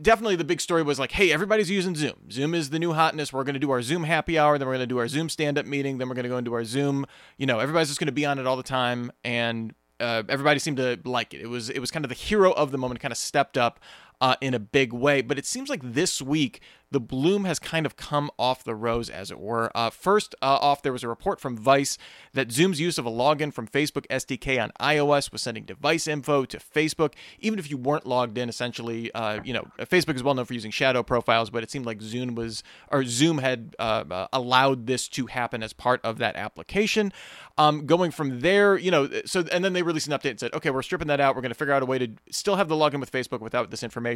definitely 0.01 0.35
the 0.35 0.43
big 0.43 0.61
story 0.61 0.81
was 0.81 0.97
like, 0.97 1.11
hey, 1.11 1.31
everybody's 1.31 1.69
using 1.69 1.95
Zoom. 1.95 2.31
Zoom 2.31 2.55
is 2.55 2.71
the 2.71 2.79
new 2.79 2.93
hotness. 2.93 3.31
We're 3.31 3.43
going 3.43 3.53
to 3.53 3.59
do 3.59 3.69
our 3.69 3.83
Zoom 3.83 4.03
happy 4.03 4.39
hour. 4.39 4.57
Then 4.57 4.67
we're 4.67 4.75
going 4.75 4.87
to 4.87 4.87
do 4.87 4.97
our 4.97 5.07
Zoom 5.07 5.29
stand 5.29 5.59
up 5.59 5.67
meeting. 5.67 5.99
Then 5.99 6.09
we're 6.09 6.15
going 6.15 6.23
to 6.23 6.29
go 6.29 6.37
into 6.37 6.53
our 6.53 6.63
Zoom. 6.63 7.05
You 7.37 7.45
know, 7.45 7.59
everybody's 7.59 7.89
just 7.89 7.99
going 7.99 8.07
to 8.07 8.11
be 8.11 8.25
on 8.25 8.39
it 8.39 8.47
all 8.47 8.57
the 8.57 8.63
time, 8.63 9.11
and 9.23 9.75
uh, 9.99 10.23
everybody 10.27 10.59
seemed 10.59 10.77
to 10.77 10.99
like 11.05 11.35
it. 11.35 11.41
It 11.41 11.47
was 11.47 11.69
it 11.69 11.79
was 11.79 11.91
kind 11.91 12.03
of 12.03 12.09
the 12.09 12.15
hero 12.15 12.51
of 12.51 12.71
the 12.71 12.79
moment. 12.79 12.99
Kind 12.99 13.11
of 13.11 13.17
stepped 13.17 13.57
up 13.57 13.79
uh, 14.21 14.35
in 14.39 14.53
a 14.53 14.59
big 14.59 14.93
way. 14.93 15.21
But 15.21 15.37
it 15.37 15.45
seems 15.45 15.69
like 15.69 15.81
this 15.83 16.21
week 16.21 16.61
the 16.91 16.99
bloom 16.99 17.45
has 17.45 17.57
kind 17.57 17.85
of 17.85 17.95
come 17.95 18.29
off 18.37 18.65
the 18.65 18.75
rose, 18.75 19.09
as 19.09 19.31
it 19.31 19.39
were. 19.39 19.71
Uh, 19.73 19.89
first 19.89 20.35
uh, 20.41 20.59
off, 20.61 20.81
there 20.81 20.91
was 20.91 21.03
a 21.03 21.07
report 21.07 21.39
from 21.39 21.57
Vice 21.57 21.97
that 22.33 22.51
Zoom's 22.51 22.81
use 22.81 22.97
of 22.97 23.05
a 23.05 23.09
login 23.09 23.53
from 23.53 23.65
Facebook 23.65 24.05
SDK 24.07 24.61
on 24.61 24.71
iOS 24.79 25.31
was 25.31 25.41
sending 25.41 25.63
device 25.63 26.05
info 26.05 26.43
to 26.43 26.57
Facebook, 26.57 27.13
even 27.39 27.59
if 27.59 27.69
you 27.69 27.77
weren't 27.77 28.05
logged 28.05 28.37
in. 28.37 28.49
Essentially, 28.49 29.11
uh, 29.13 29.39
you 29.43 29.53
know, 29.53 29.65
Facebook 29.79 30.15
is 30.15 30.23
well 30.23 30.33
known 30.35 30.45
for 30.45 30.53
using 30.53 30.69
shadow 30.69 31.01
profiles, 31.01 31.49
but 31.49 31.63
it 31.63 31.71
seemed 31.71 31.85
like 31.85 32.01
Zoom 32.01 32.35
was 32.35 32.61
or 32.89 33.05
Zoom 33.05 33.37
had 33.37 33.73
uh, 33.79 34.03
uh, 34.11 34.27
allowed 34.33 34.85
this 34.85 35.07
to 35.09 35.27
happen 35.27 35.63
as 35.63 35.71
part 35.71 36.01
of 36.03 36.17
that 36.17 36.35
application. 36.35 37.13
Um, 37.57 37.85
going 37.85 38.11
from 38.11 38.41
there, 38.41 38.77
you 38.77 38.91
know, 38.91 39.09
so 39.25 39.45
and 39.51 39.63
then 39.63 39.73
they 39.73 39.83
released 39.83 40.07
an 40.07 40.13
update 40.13 40.31
and 40.31 40.39
said, 40.39 40.53
okay, 40.53 40.71
we're 40.71 40.81
stripping 40.81 41.07
that 41.07 41.21
out. 41.21 41.35
We're 41.35 41.41
going 41.41 41.51
to 41.51 41.57
figure 41.57 41.73
out 41.73 41.83
a 41.83 41.85
way 41.85 41.99
to 41.99 42.09
still 42.31 42.57
have 42.57 42.67
the 42.67 42.75
login 42.75 42.99
with 42.99 43.11
Facebook 43.11 43.39
without 43.39 43.71
this 43.71 43.83
information. 43.83 44.10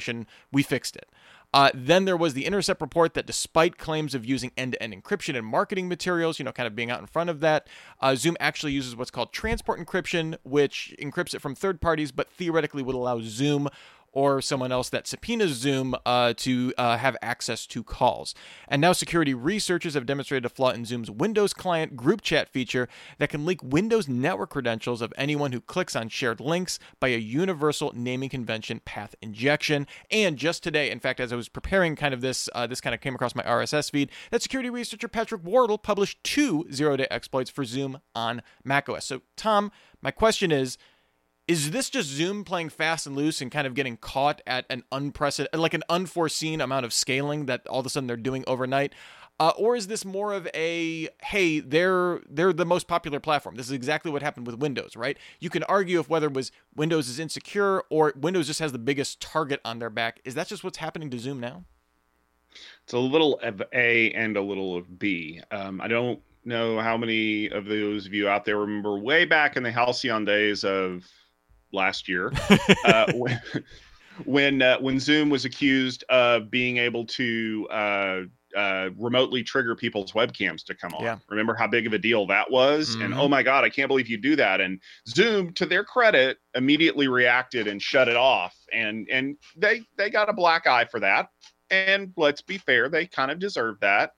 We 0.51 0.63
fixed 0.63 0.95
it. 0.95 1.09
Uh, 1.53 1.69
then 1.73 2.03
there 2.03 2.17
was 2.17 2.33
the 2.33 2.45
Intercept 2.45 2.81
report 2.81 3.13
that 3.13 3.25
despite 3.25 3.77
claims 3.77 4.13
of 4.13 4.25
using 4.25 4.51
end 4.57 4.73
to 4.73 4.83
end 4.83 4.93
encryption 4.93 5.37
and 5.37 5.45
marketing 5.47 5.87
materials, 5.87 6.37
you 6.37 6.43
know, 6.43 6.51
kind 6.51 6.67
of 6.67 6.75
being 6.75 6.91
out 6.91 6.99
in 6.99 7.05
front 7.05 7.29
of 7.29 7.39
that, 7.39 7.67
uh, 8.01 8.13
Zoom 8.15 8.35
actually 8.41 8.73
uses 8.73 8.93
what's 8.93 9.09
called 9.09 9.31
transport 9.31 9.79
encryption, 9.79 10.37
which 10.43 10.93
encrypts 10.99 11.33
it 11.33 11.39
from 11.39 11.55
third 11.55 11.79
parties, 11.79 12.11
but 12.11 12.29
theoretically 12.29 12.83
would 12.83 12.95
allow 12.95 13.21
Zoom 13.21 13.69
or 14.15 14.41
someone 14.41 14.71
else 14.71 14.89
that 14.89 15.05
subpoenas 15.05 15.51
Zoom 15.51 15.93
uh, 16.05 16.33
to 16.37 16.73
uh, 16.77 16.97
have 16.97 17.15
access 17.21 17.67
to 17.67 17.83
calls. 17.83 18.33
And 18.67 18.81
now, 18.81 18.93
security 18.93 19.35
researchers 19.35 19.93
have 19.93 20.07
demonstrated 20.07 20.45
a 20.45 20.49
flaw 20.49 20.71
in 20.71 20.85
Zoom's 20.85 21.11
Windows 21.11 21.53
client 21.53 21.95
group 21.95 22.21
chat 22.21 22.49
feature 22.49 22.87
that 23.19 23.29
can 23.29 23.45
leak 23.45 23.61
Windows 23.61 24.07
network 24.07 24.49
credentials 24.49 25.01
of 25.01 25.13
anyone 25.17 25.51
who 25.51 25.61
clicks 25.61 25.95
on 25.95 26.09
shared 26.09 26.39
links 26.39 26.79
by 26.99 27.09
a 27.09 27.17
universal 27.17 27.91
naming 27.93 28.29
convention 28.29 28.79
path 28.85 29.13
injection. 29.21 29.85
And 30.09 30.37
just 30.37 30.63
today, 30.63 30.89
in 30.89 30.99
fact, 30.99 31.19
as 31.19 31.33
I 31.33 31.35
was 31.35 31.49
preparing 31.49 31.95
kind 31.95 32.13
of 32.13 32.21
this, 32.21 32.49
uh, 32.55 32.65
this 32.65 32.81
kind 32.81 32.95
of 32.95 33.01
came 33.01 33.13
across 33.13 33.35
my 33.35 33.43
RSS 33.43 33.91
feed 33.91 34.09
that 34.31 34.41
security 34.41 34.69
researcher 34.69 35.09
Patrick 35.09 35.43
Wardle 35.43 35.77
published 35.77 36.23
two 36.23 36.65
zero 36.71 36.95
day 36.95 37.07
exploits 37.11 37.49
for 37.49 37.65
Zoom 37.65 37.99
on 38.15 38.41
macOS. 38.63 39.05
So, 39.05 39.21
Tom, 39.35 39.71
my 40.01 40.11
question 40.11 40.51
is 40.51 40.77
is 41.47 41.71
this 41.71 41.89
just 41.89 42.09
Zoom 42.09 42.43
playing 42.43 42.69
fast 42.69 43.05
and 43.05 43.15
loose 43.15 43.41
and 43.41 43.51
kind 43.51 43.67
of 43.67 43.75
getting 43.75 43.97
caught 43.97 44.41
at 44.47 44.65
an 44.69 44.83
unprecedented, 44.91 45.59
like 45.59 45.73
an 45.73 45.83
unforeseen 45.89 46.59
amount 46.59 46.85
of 46.85 46.93
scaling 46.93 47.45
that 47.45 47.67
all 47.67 47.79
of 47.79 47.85
a 47.85 47.89
sudden 47.89 48.07
they're 48.07 48.17
doing 48.17 48.43
overnight? 48.47 48.93
Uh, 49.37 49.51
or 49.57 49.75
is 49.75 49.87
this 49.87 50.05
more 50.05 50.31
of 50.31 50.47
a 50.55 51.09
hey 51.21 51.59
they're 51.59 52.21
they're 52.29 52.53
the 52.53 52.65
most 52.65 52.87
popular 52.87 53.19
platform. 53.19 53.55
This 53.55 53.65
is 53.65 53.73
exactly 53.73 54.09
what 54.09 54.21
happened 54.21 54.47
with 54.47 54.57
windows 54.57 54.95
right? 54.95 55.17
You 55.41 55.49
can 55.49 55.63
argue 55.63 55.99
if 55.99 56.07
whether 56.07 56.27
it 56.27 56.33
was 56.33 56.51
windows 56.73 57.09
is 57.09 57.19
insecure 57.19 57.83
or 57.89 58.13
windows 58.15 58.47
just 58.47 58.61
has 58.61 58.71
the 58.71 58.79
biggest 58.79 59.19
target 59.19 59.59
on 59.65 59.79
their 59.79 59.89
back. 59.89 60.21
Is 60.23 60.35
that 60.35 60.47
just 60.47 60.63
what's 60.63 60.77
happening 60.77 61.09
to 61.09 61.19
zoom 61.19 61.41
now? 61.41 61.65
It's 62.85 62.93
a 62.93 62.97
little 62.97 63.37
of 63.39 63.61
a 63.73 64.11
and 64.11 64.37
a 64.37 64.41
little 64.41 64.77
of 64.77 64.97
b. 64.97 65.41
Um, 65.51 65.81
i 65.81 65.89
don't 65.89 66.21
know 66.45 66.79
how 66.79 66.95
many 66.95 67.49
of 67.49 67.65
those 67.65 68.05
of 68.05 68.13
you 68.13 68.29
out 68.29 68.45
there 68.45 68.57
remember 68.57 68.97
way 68.97 69.25
back 69.25 69.57
in 69.57 69.63
the 69.63 69.71
halcyon 69.71 70.23
days 70.23 70.63
of 70.63 71.05
last 71.71 72.07
year 72.07 72.31
uh, 72.85 73.11
when 73.13 73.41
when, 74.23 74.61
uh, 74.61 74.79
when 74.79 74.99
Zoom 74.99 75.29
was 75.29 75.45
accused 75.45 76.03
of 76.09 76.49
being 76.49 76.77
able 76.77 77.05
to 77.05 77.67
uh, 77.69 78.21
uh, 78.55 78.89
remotely 78.97 79.43
trigger 79.43 79.75
people's 79.75 80.13
webcams 80.13 80.63
to 80.65 80.73
come 80.73 80.93
on. 80.93 81.03
Yeah. 81.03 81.17
Remember 81.27 81.53
how 81.53 81.67
big 81.67 81.85
of 81.85 81.93
a 81.93 81.97
deal 81.97 82.25
that 82.27 82.49
was? 82.49 82.91
Mm-hmm. 82.91 83.01
And 83.01 83.13
oh 83.13 83.27
my 83.27 83.43
God, 83.43 83.63
I 83.63 83.69
can't 83.69 83.87
believe 83.87 84.07
you 84.07 84.17
do 84.17 84.35
that. 84.37 84.61
And 84.61 84.79
Zoom, 85.07 85.53
to 85.53 85.65
their 85.65 85.83
credit, 85.83 86.37
immediately 86.53 87.07
reacted 87.07 87.67
and 87.67 87.81
shut 87.81 88.07
it 88.07 88.15
off. 88.15 88.55
And 88.71 89.07
and 89.11 89.37
they 89.57 89.81
they 89.97 90.09
got 90.09 90.29
a 90.29 90.33
black 90.33 90.67
eye 90.67 90.85
for 90.85 90.99
that. 91.01 91.29
And 91.69 92.13
let's 92.15 92.41
be 92.41 92.57
fair, 92.57 92.89
they 92.89 93.07
kind 93.07 93.31
of 93.31 93.39
deserve 93.39 93.79
that. 93.81 94.13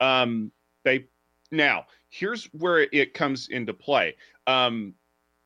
Um, 0.00 0.52
they 0.84 1.06
now 1.50 1.84
here's 2.08 2.44
where 2.46 2.86
it 2.92 3.14
comes 3.14 3.48
into 3.48 3.72
play. 3.72 4.16
Um, 4.46 4.94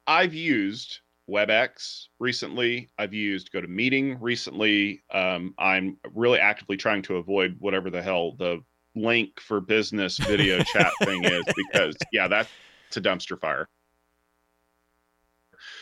I've 0.07 0.35
used 0.35 1.01
WebEx 1.29 2.07
recently. 2.19 2.89
I've 2.99 3.15
used 3.15 3.53
GoToMeeting 3.53 4.19
recently. 4.21 5.03
Um, 5.13 5.55
I'm 5.59 5.99
really 6.15 6.39
actively 6.39 6.77
trying 6.77 7.03
to 7.03 7.17
avoid 7.17 7.57
whatever 7.59 7.91
the 7.91 8.03
hell 8.03 8.33
the 8.33 8.61
Lync 8.97 9.39
for 9.41 9.61
business 9.61 10.19
video 10.19 10.59
chat 10.73 10.93
thing 11.03 11.25
is 11.25 11.45
because 11.57 11.97
yeah, 12.13 12.29
that's 12.29 12.51
a 12.97 13.01
dumpster 13.01 13.39
fire. 13.39 13.69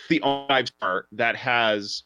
The 0.08 0.20
only 0.22 0.64
part 0.80 1.06
that 1.12 1.36
has 1.36 2.04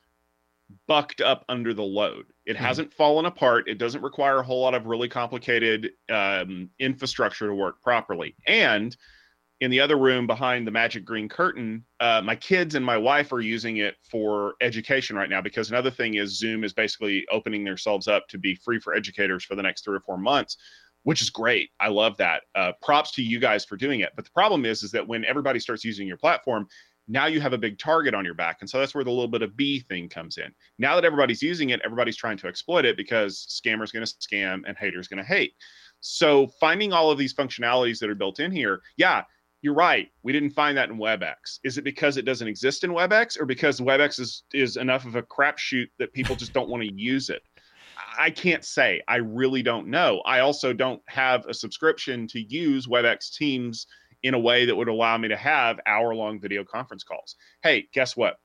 bucked 0.86 1.20
up 1.20 1.44
under 1.48 1.72
the 1.72 1.82
load. 1.82 2.26
It 2.44 2.54
mm-hmm. 2.54 2.64
hasn't 2.64 2.92
fallen 2.92 3.26
apart. 3.26 3.68
It 3.68 3.78
doesn't 3.78 4.02
require 4.02 4.38
a 4.38 4.42
whole 4.42 4.62
lot 4.62 4.74
of 4.74 4.86
really 4.86 5.08
complicated 5.08 5.90
um, 6.10 6.70
infrastructure 6.78 7.46
to 7.46 7.54
work 7.54 7.80
properly. 7.82 8.34
And 8.46 8.96
in 9.60 9.70
the 9.70 9.80
other 9.80 9.98
room 9.98 10.26
behind 10.26 10.66
the 10.66 10.70
magic 10.70 11.04
green 11.04 11.28
curtain, 11.28 11.84
uh, 12.00 12.22
my 12.24 12.36
kids 12.36 12.74
and 12.74 12.84
my 12.84 12.96
wife 12.96 13.32
are 13.32 13.40
using 13.40 13.78
it 13.78 13.96
for 14.08 14.54
education 14.60 15.16
right 15.16 15.28
now 15.28 15.40
because 15.40 15.70
another 15.70 15.90
thing 15.90 16.14
is 16.14 16.38
Zoom 16.38 16.62
is 16.62 16.72
basically 16.72 17.26
opening 17.32 17.64
themselves 17.64 18.06
up 18.06 18.28
to 18.28 18.38
be 18.38 18.54
free 18.54 18.78
for 18.78 18.94
educators 18.94 19.44
for 19.44 19.56
the 19.56 19.62
next 19.62 19.84
three 19.84 19.96
or 19.96 20.00
four 20.00 20.16
months, 20.16 20.58
which 21.02 21.20
is 21.20 21.30
great. 21.30 21.70
I 21.80 21.88
love 21.88 22.16
that. 22.18 22.42
Uh, 22.54 22.72
props 22.82 23.10
to 23.12 23.22
you 23.22 23.40
guys 23.40 23.64
for 23.64 23.76
doing 23.76 24.00
it. 24.00 24.12
But 24.14 24.24
the 24.24 24.30
problem 24.30 24.64
is, 24.64 24.84
is 24.84 24.92
that 24.92 25.06
when 25.06 25.24
everybody 25.24 25.58
starts 25.58 25.84
using 25.84 26.06
your 26.06 26.18
platform, 26.18 26.68
now 27.08 27.26
you 27.26 27.40
have 27.40 27.54
a 27.54 27.58
big 27.58 27.78
target 27.78 28.14
on 28.14 28.24
your 28.24 28.34
back. 28.34 28.58
And 28.60 28.70
so 28.70 28.78
that's 28.78 28.94
where 28.94 29.02
the 29.02 29.10
little 29.10 29.28
bit 29.28 29.42
of 29.42 29.56
B 29.56 29.80
thing 29.80 30.08
comes 30.08 30.36
in. 30.36 30.52
Now 30.78 30.94
that 30.94 31.04
everybody's 31.04 31.42
using 31.42 31.70
it, 31.70 31.80
everybody's 31.84 32.16
trying 32.16 32.36
to 32.38 32.46
exploit 32.46 32.84
it 32.84 32.96
because 32.96 33.46
scammers 33.48 33.92
going 33.92 34.04
to 34.04 34.14
scam 34.20 34.62
and 34.66 34.76
haters 34.76 35.08
going 35.08 35.18
to 35.18 35.24
hate. 35.24 35.54
So 36.00 36.46
finding 36.60 36.92
all 36.92 37.10
of 37.10 37.18
these 37.18 37.34
functionalities 37.34 37.98
that 37.98 38.10
are 38.10 38.14
built 38.14 38.38
in 38.38 38.52
here, 38.52 38.82
yeah, 38.96 39.24
you're 39.60 39.74
right. 39.74 40.08
We 40.22 40.32
didn't 40.32 40.50
find 40.50 40.76
that 40.78 40.88
in 40.88 40.98
WebEx. 40.98 41.58
Is 41.64 41.78
it 41.78 41.82
because 41.82 42.16
it 42.16 42.24
doesn't 42.24 42.46
exist 42.46 42.84
in 42.84 42.90
WebEx 42.90 43.40
or 43.40 43.44
because 43.44 43.80
WebEx 43.80 44.20
is, 44.20 44.44
is 44.52 44.76
enough 44.76 45.04
of 45.04 45.16
a 45.16 45.22
crapshoot 45.22 45.88
that 45.98 46.12
people 46.12 46.36
just 46.36 46.52
don't 46.52 46.68
want 46.68 46.82
to 46.82 46.94
use 46.94 47.28
it? 47.28 47.42
I 48.16 48.30
can't 48.30 48.64
say. 48.64 49.02
I 49.08 49.16
really 49.16 49.62
don't 49.62 49.88
know. 49.88 50.20
I 50.24 50.40
also 50.40 50.72
don't 50.72 51.02
have 51.08 51.46
a 51.46 51.54
subscription 51.54 52.28
to 52.28 52.40
use 52.40 52.86
WebEx 52.86 53.34
Teams 53.36 53.86
in 54.22 54.34
a 54.34 54.38
way 54.38 54.64
that 54.64 54.76
would 54.76 54.88
allow 54.88 55.16
me 55.18 55.28
to 55.28 55.36
have 55.36 55.80
hour 55.86 56.14
long 56.14 56.40
video 56.40 56.64
conference 56.64 57.04
calls. 57.04 57.36
Hey, 57.62 57.88
guess 57.92 58.16
what? 58.16 58.36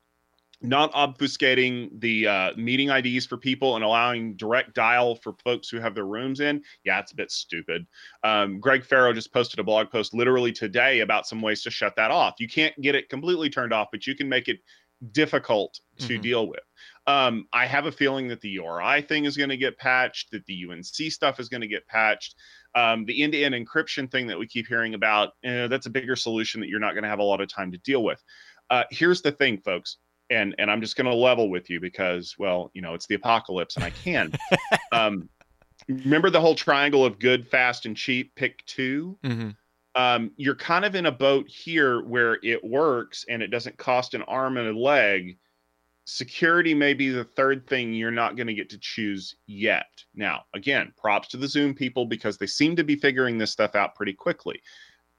Not 0.63 0.93
obfuscating 0.93 1.89
the 1.99 2.27
uh, 2.27 2.51
meeting 2.55 2.89
IDs 2.89 3.25
for 3.25 3.37
people 3.37 3.75
and 3.75 3.83
allowing 3.83 4.35
direct 4.37 4.73
dial 4.73 5.15
for 5.15 5.33
folks 5.43 5.67
who 5.67 5.79
have 5.79 5.93
their 5.93 6.05
rooms 6.05 6.39
in, 6.39 6.63
yeah, 6.85 6.99
it's 6.99 7.11
a 7.11 7.15
bit 7.15 7.31
stupid. 7.31 7.85
Um, 8.23 8.59
Greg 8.61 8.85
Ferro 8.85 9.11
just 9.11 9.33
posted 9.33 9.59
a 9.59 9.63
blog 9.63 9.91
post 9.91 10.13
literally 10.13 10.53
today 10.53 11.01
about 11.01 11.27
some 11.27 11.41
ways 11.41 11.63
to 11.63 11.69
shut 11.69 11.97
that 11.97 12.11
off. 12.11 12.35
You 12.39 12.47
can't 12.47 12.73
get 12.81 12.95
it 12.95 13.09
completely 13.09 13.49
turned 13.49 13.73
off, 13.73 13.89
but 13.91 14.07
you 14.07 14.15
can 14.15 14.29
make 14.29 14.47
it 14.47 14.59
difficult 15.11 15.79
to 15.97 16.13
mm-hmm. 16.13 16.21
deal 16.21 16.47
with. 16.47 16.63
Um, 17.07 17.47
I 17.51 17.65
have 17.65 17.85
a 17.85 17.91
feeling 17.91 18.29
that 18.29 18.39
the 18.39 18.49
URI 18.51 19.01
thing 19.01 19.25
is 19.25 19.35
going 19.35 19.49
to 19.49 19.57
get 19.57 19.77
patched, 19.77 20.31
that 20.31 20.45
the 20.45 20.65
UNC 20.69 21.11
stuff 21.11 21.39
is 21.41 21.49
going 21.49 21.61
to 21.61 21.67
get 21.67 21.85
patched. 21.87 22.35
Um, 22.73 23.03
the 23.05 23.21
end-to-end 23.21 23.53
encryption 23.53 24.09
thing 24.09 24.27
that 24.27 24.39
we 24.39 24.47
keep 24.47 24.67
hearing 24.67 24.93
about, 24.93 25.33
eh, 25.43 25.67
that's 25.67 25.85
a 25.85 25.91
bigger 25.91 26.15
solution 26.15 26.61
that 26.61 26.69
you're 26.69 26.79
not 26.79 26.93
going 26.93 27.03
to 27.03 27.09
have 27.09 27.19
a 27.19 27.23
lot 27.23 27.41
of 27.41 27.49
time 27.49 27.71
to 27.73 27.77
deal 27.79 28.03
with. 28.03 28.23
Uh, 28.69 28.85
here's 28.89 29.21
the 29.21 29.31
thing, 29.31 29.59
folks 29.59 29.97
and 30.33 30.55
and 30.57 30.69
I'm 30.69 30.81
just 30.81 30.95
going 30.95 31.05
to 31.05 31.15
level 31.15 31.49
with 31.49 31.69
you 31.69 31.79
because 31.79 32.35
well, 32.37 32.71
you 32.73 32.81
know, 32.81 32.93
it's 32.93 33.07
the 33.07 33.15
apocalypse 33.15 33.75
and 33.75 33.85
I 33.85 33.91
can. 33.91 34.33
um, 34.91 35.29
remember 35.87 36.29
the 36.29 36.41
whole 36.41 36.55
triangle 36.55 37.05
of 37.05 37.19
good, 37.19 37.47
fast, 37.47 37.85
and 37.85 37.95
cheap? 37.95 38.33
Pick 38.35 38.65
2 38.65 39.17
mm-hmm. 39.23 39.49
um, 39.95 40.31
you're 40.37 40.55
kind 40.55 40.85
of 40.85 40.95
in 40.95 41.05
a 41.05 41.11
boat 41.11 41.47
here 41.47 42.03
where 42.03 42.39
it 42.43 42.63
works 42.63 43.25
and 43.29 43.41
it 43.41 43.47
doesn't 43.47 43.77
cost 43.77 44.13
an 44.13 44.23
arm 44.23 44.57
and 44.57 44.67
a 44.67 44.77
leg. 44.77 45.37
Security 46.05 46.73
may 46.73 46.93
be 46.93 47.09
the 47.09 47.23
third 47.23 47.65
thing 47.65 47.93
you're 47.93 48.11
not 48.11 48.35
going 48.35 48.47
to 48.47 48.53
get 48.53 48.69
to 48.69 48.77
choose 48.77 49.35
yet. 49.47 50.03
Now, 50.13 50.43
again, 50.53 50.91
props 50.97 51.29
to 51.29 51.37
the 51.37 51.47
Zoom 51.47 51.73
people 51.73 52.05
because 52.05 52.37
they 52.37 52.45
seem 52.45 52.75
to 52.75 52.83
be 52.83 52.97
figuring 52.97 53.37
this 53.37 53.51
stuff 53.51 53.73
out 53.73 53.95
pretty 53.95 54.11
quickly. 54.11 54.59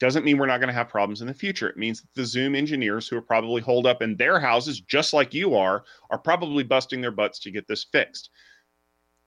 Doesn't 0.04 0.24
mean 0.24 0.38
we're 0.38 0.46
not 0.46 0.60
going 0.60 0.68
to 0.68 0.74
have 0.74 0.88
problems 0.88 1.20
in 1.20 1.26
the 1.26 1.34
future. 1.34 1.68
It 1.68 1.76
means 1.76 2.00
that 2.00 2.14
the 2.14 2.26
Zoom 2.26 2.54
engineers 2.54 3.08
who 3.08 3.16
are 3.16 3.22
probably 3.22 3.62
holed 3.62 3.86
up 3.86 4.02
in 4.02 4.16
their 4.16 4.38
houses, 4.38 4.80
just 4.80 5.12
like 5.12 5.32
you 5.32 5.54
are, 5.54 5.84
are 6.10 6.18
probably 6.18 6.62
busting 6.62 7.00
their 7.00 7.10
butts 7.10 7.38
to 7.40 7.50
get 7.50 7.66
this 7.66 7.84
fixed. 7.84 8.30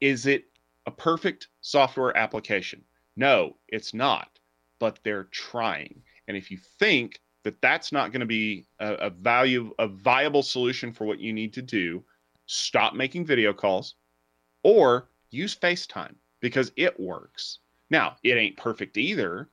Is 0.02 0.26
it 0.26 0.46
a 0.86 0.92
perfect 0.92 1.48
software 1.62 2.16
application? 2.16 2.84
No, 3.16 3.58
it's 3.68 3.94
not 3.94 4.38
but 4.80 5.00
they're 5.04 5.26
trying. 5.26 6.02
And 6.28 6.36
if 6.36 6.52
you 6.52 6.58
think 6.58 7.22
that 7.44 7.62
that's 7.62 7.92
not 7.92 8.12
going 8.12 8.20
to 8.22 8.26
be 8.26 8.66
a, 8.80 8.94
a 8.94 9.10
value, 9.10 9.74
a 9.80 9.88
viable 9.88 10.44
solution 10.44 10.92
for 10.92 11.06
what 11.06 11.20
you 11.20 11.34
need 11.34 11.54
to 11.54 11.62
do, 11.62 12.04
stop 12.46 12.94
making 12.94 13.26
video 13.26 13.54
calls 13.54 13.96
or 14.63 15.10
use 15.32 15.56
FaceTime 15.56 16.16
because 16.42 16.72
it 16.76 17.00
works. 17.00 17.60
Now, 17.90 18.18
it 18.24 18.34
ain't 18.34 18.58
perfect 18.58 18.98
either, 18.98 19.50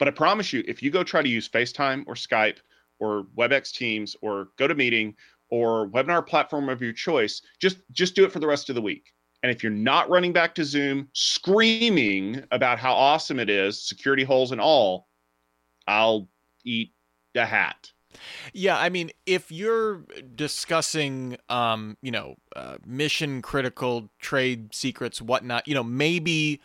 but 0.00 0.08
I 0.08 0.12
promise 0.12 0.50
you, 0.52 0.64
if 0.66 0.82
you 0.82 0.90
go 0.90 1.04
try 1.04 1.20
to 1.20 1.28
use 1.28 1.46
FaceTime 1.46 2.04
or 2.06 2.14
Skype 2.14 2.56
or 2.98 3.26
WebEx 3.36 3.72
Teams 3.72 4.16
or 4.22 4.48
GoToMeeting 4.58 5.14
or 5.50 5.88
webinar 5.90 6.26
platform 6.26 6.70
of 6.70 6.80
your 6.80 6.94
choice, 6.94 7.42
just 7.60 7.76
just 7.92 8.16
do 8.16 8.24
it 8.24 8.32
for 8.32 8.40
the 8.40 8.46
rest 8.46 8.70
of 8.70 8.74
the 8.74 8.82
week. 8.82 9.12
And 9.42 9.52
if 9.52 9.62
you're 9.62 9.70
not 9.70 10.08
running 10.08 10.32
back 10.32 10.54
to 10.54 10.64
Zoom 10.64 11.08
screaming 11.12 12.42
about 12.50 12.78
how 12.78 12.94
awesome 12.94 13.38
it 13.38 13.50
is, 13.50 13.82
security 13.82 14.24
holes 14.24 14.52
and 14.52 14.60
all, 14.60 15.06
I'll 15.86 16.28
eat 16.64 16.92
a 17.34 17.44
hat. 17.44 17.92
Yeah, 18.54 18.78
I 18.78 18.88
mean, 18.88 19.10
if 19.26 19.52
you're 19.52 20.04
discussing, 20.34 21.36
um, 21.50 21.98
you 22.02 22.10
know, 22.10 22.36
uh, 22.56 22.78
mission 22.86 23.42
critical 23.42 24.10
trade 24.18 24.74
secrets, 24.74 25.20
whatnot, 25.20 25.68
you 25.68 25.74
know, 25.74 25.84
maybe 25.84 26.60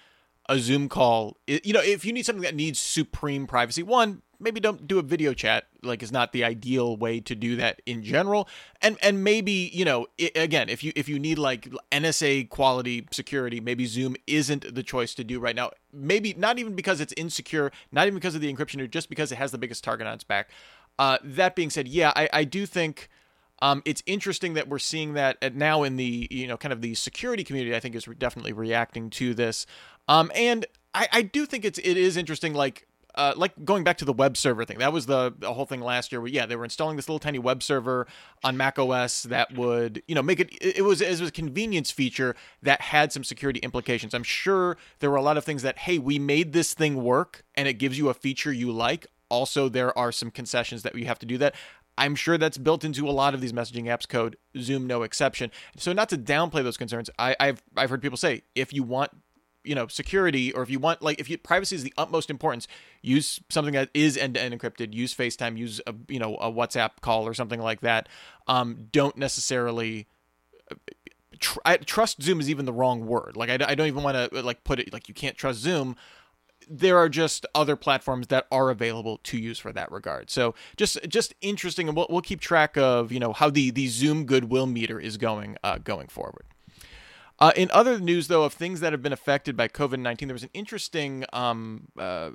a 0.48 0.60
Zoom 0.60 0.90
call, 0.90 1.38
you 1.48 1.74
know, 1.74 1.82
if 1.82 2.06
you 2.06 2.14
need 2.14 2.26
something 2.26 2.44
that 2.44 2.56
needs 2.56 2.80
supreme 2.80 3.48
privacy, 3.48 3.82
one, 3.84 4.22
maybe 4.40 4.60
don't 4.60 4.88
do 4.88 5.00
a 5.00 5.02
video 5.02 5.34
chat. 5.34 5.66
Like 5.82 6.02
is 6.04 6.12
not 6.12 6.32
the 6.32 6.44
ideal 6.44 6.98
way 6.98 7.20
to 7.22 7.36
do 7.36 7.56
that 7.58 7.82
in 7.86 8.04
general. 8.04 8.48
And 8.82 8.98
and 9.02 9.24
maybe 9.24 9.70
you 9.74 9.86
know 9.86 10.08
it, 10.18 10.36
again 10.36 10.70
if 10.70 10.84
you 10.84 10.92
if 10.96 11.08
you 11.08 11.20
need 11.20 11.38
like 11.38 11.70
NSA 11.92 12.50
quality 12.50 13.08
security 13.12 13.60
maybe 13.60 13.86
Zoom 13.86 14.16
isn't 14.28 14.74
the 14.74 14.84
choice 14.84 15.14
to 15.16 15.24
do 15.24 15.40
right 15.40 15.56
now. 15.56 15.72
Maybe 15.94 16.34
not 16.34 16.60
even 16.60 16.76
because 16.76 17.02
it's 17.02 17.14
insecure 17.18 17.72
not 17.92 18.08
even 18.08 18.16
because 18.16 18.36
of 18.36 18.42
the 18.42 18.54
encryption 18.54 18.82
or 18.82 18.88
just 18.88 19.10
because 19.10 19.32
it 19.32 19.36
has 19.36 19.52
the 19.52 19.58
biggest 19.58 19.84
target 19.84 20.08
on 20.08 20.14
its 20.14 20.24
back. 20.24 20.50
Uh, 20.98 21.18
that 21.24 21.56
being 21.56 21.70
said 21.70 21.88
yeah 21.88 22.14
I, 22.16 22.30
I 22.32 22.44
do 22.46 22.66
think 22.66 23.10
um, 23.62 23.82
it's 23.86 24.04
interesting 24.06 24.54
that 24.56 24.68
we're 24.68 24.80
seeing 24.80 25.14
that 25.14 25.38
at 25.42 25.56
now 25.56 25.84
in 25.84 25.98
the 25.98 26.28
you 26.30 26.48
know 26.48 26.58
kind 26.58 26.74
of 26.74 26.82
the 26.82 26.96
security 26.96 27.44
community 27.44 27.76
I 27.76 27.80
think 27.80 27.96
is 27.96 28.06
definitely 28.18 28.54
reacting 28.54 29.10
to 29.12 29.34
this 29.34 29.66
um, 30.08 30.32
and 30.36 30.65
I, 30.94 31.08
I 31.12 31.22
do 31.22 31.46
think 31.46 31.65
it's 31.65 31.80
it 31.80 31.98
is 31.98 32.18
interesting 32.18 32.54
like 32.54 32.88
uh, 33.15 33.34
like 33.36 33.54
going 33.63 33.84
back 33.84 33.98
to 33.98 34.06
the 34.06 34.13
web 34.13 34.36
server 34.36 34.65
thing, 34.65 34.78
that 34.80 34.91
was 34.91 35.06
the, 35.06 35.34
the, 35.39 35.54
whole 35.54 35.65
thing 35.65 35.80
last 35.80 36.12
year. 36.12 36.20
Where 36.20 36.30
yeah, 36.30 36.46
they 36.46 36.58
were 36.58 36.65
installing 36.65 36.98
this 36.98 37.08
little 37.08 37.20
tiny 37.20 37.39
web 37.39 37.63
server 37.63 38.08
on 38.44 38.58
Mac 38.58 38.78
OS 38.78 39.24
that 39.24 39.54
would 39.56 40.04
you 40.08 40.15
know 40.15 40.22
make 40.22 40.39
it. 40.39 40.50
It 40.62 40.84
was 40.84 41.02
it 41.02 41.20
was 41.20 41.30
a 41.30 41.32
convenience 41.32 41.91
feature 41.91 42.36
that 42.62 42.82
had 42.82 43.13
some 43.13 43.24
security 43.24 43.60
implications. 43.62 44.13
I'm 44.13 44.24
sure 44.24 44.78
there 45.00 45.10
were 45.10 45.15
a 45.15 45.22
lot 45.22 45.38
of 45.38 45.46
things 45.46 45.62
that 45.62 45.80
hey, 45.80 45.98
we 45.98 46.20
made 46.20 46.52
this 46.52 46.74
thing 46.74 47.02
work 47.04 47.44
and 47.56 47.68
it 47.68 47.76
gives 47.76 47.98
you 47.98 48.10
a 48.10 48.13
feature 48.13 48.52
you 48.52 48.72
like. 48.72 49.08
Also, 49.30 49.70
there 49.70 49.98
are 49.98 50.12
some 50.12 50.30
concessions 50.30 50.84
that 50.84 50.94
you 50.96 51.06
have 51.06 51.20
to 51.20 51.26
do 51.26 51.38
that. 51.38 51.56
I'm 51.98 52.15
sure 52.15 52.38
that's 52.38 52.58
built 52.58 52.84
into 52.84 53.08
a 53.08 53.12
lot 53.12 53.34
of 53.34 53.39
these 53.39 53.54
messaging 53.54 53.86
apps 53.86 54.08
code, 54.08 54.36
Zoom 54.60 54.86
no 54.86 55.04
exception. 55.04 55.50
So 55.78 55.94
not 55.94 56.10
to 56.10 56.18
downplay 56.18 56.62
those 56.62 56.76
concerns, 56.76 57.10
I, 57.18 57.38
have 57.39 57.63
I've 57.78 57.89
heard 57.89 58.02
people 58.02 58.18
say 58.18 58.41
if 58.54 58.74
you 58.74 58.84
want 58.84 59.12
you 59.65 59.75
know 59.75 59.88
security 59.88 60.51
or 60.54 60.63
if 60.63 60.69
you 60.69 60.80
want 60.80 61.01
like 61.01 61.19
if 61.19 61.30
you 61.30 61.38
privacy 61.38 61.75
is 61.75 61.84
the 61.84 61.93
utmost 61.97 62.30
importance 62.30 62.67
use 63.01 63.39
something 63.49 63.73
that 63.73 63.89
is 63.93 64.17
end-to-end 64.17 64.60
encrypted 64.60 64.93
use 64.93 65.13
facetime 65.13 65.58
use 65.58 65.82
a 65.88 65.95
you 66.08 66.19
know 66.19 66.36
a 66.38 66.51
whatsapp 66.51 66.91
call 67.01 67.28
or 67.28 67.34
something 67.34 67.60
like 67.60 67.82
that 67.82 68.08
um, 68.47 68.88
don't 68.91 69.17
necessarily 69.17 70.08
tr- 71.39 71.60
I, 71.65 71.78
trust 71.78 72.21
zoom 72.21 72.39
is 72.39 72.49
even 72.49 72.65
the 72.65 72.73
wrong 72.73 73.06
word 73.06 73.36
like 73.36 73.49
i, 73.49 73.54
I 73.54 73.75
don't 73.75 73.88
even 73.88 74.04
want 74.04 74.32
to 74.32 74.41
like 74.41 74.63
put 74.63 74.80
it 74.80 74.93
like 74.93 75.08
you 75.08 75.13
can't 75.13 75.38
trust 75.38 75.60
zoom 75.60 75.95
there 76.69 76.97
are 76.97 77.10
just 77.10 77.45
other 77.54 77.75
platforms 77.75 78.28
that 78.28 78.47
are 78.51 78.69
available 78.69 79.19
to 79.23 79.38
use 79.38 79.60
for 79.60 79.71
that 79.73 79.91
regard. 79.91 80.30
So 80.30 80.56
just 80.78 80.97
just 81.08 81.34
interesting, 81.41 81.88
and 81.88 81.95
we'll, 81.95 82.08
we'll 82.10 82.21
keep 82.21 82.41
track 82.41 82.78
of 82.78 83.12
you 83.12 83.19
know 83.19 83.34
how 83.34 83.49
the 83.49 83.71
the 83.71 83.88
Zoom 83.88 84.25
goodwill 84.25 84.65
meter 84.65 84.99
is 84.99 85.17
going 85.17 85.58
uh, 85.63 85.78
going 85.78 86.08
forward. 86.08 86.45
Uh, 87.38 87.52
in 87.56 87.69
other 87.71 88.00
news, 88.00 88.28
though, 88.30 88.43
of 88.43 88.54
things 88.54 88.80
that 88.80 88.93
have 88.93 89.02
been 89.02 89.12
affected 89.12 89.58
by 89.58 89.67
COVID 89.67 90.00
19, 90.00 90.28
there 90.28 90.34
was 90.34 90.43
an 90.43 90.50
interesting 90.54 91.26
um, 91.34 91.88
uh, 92.00 92.30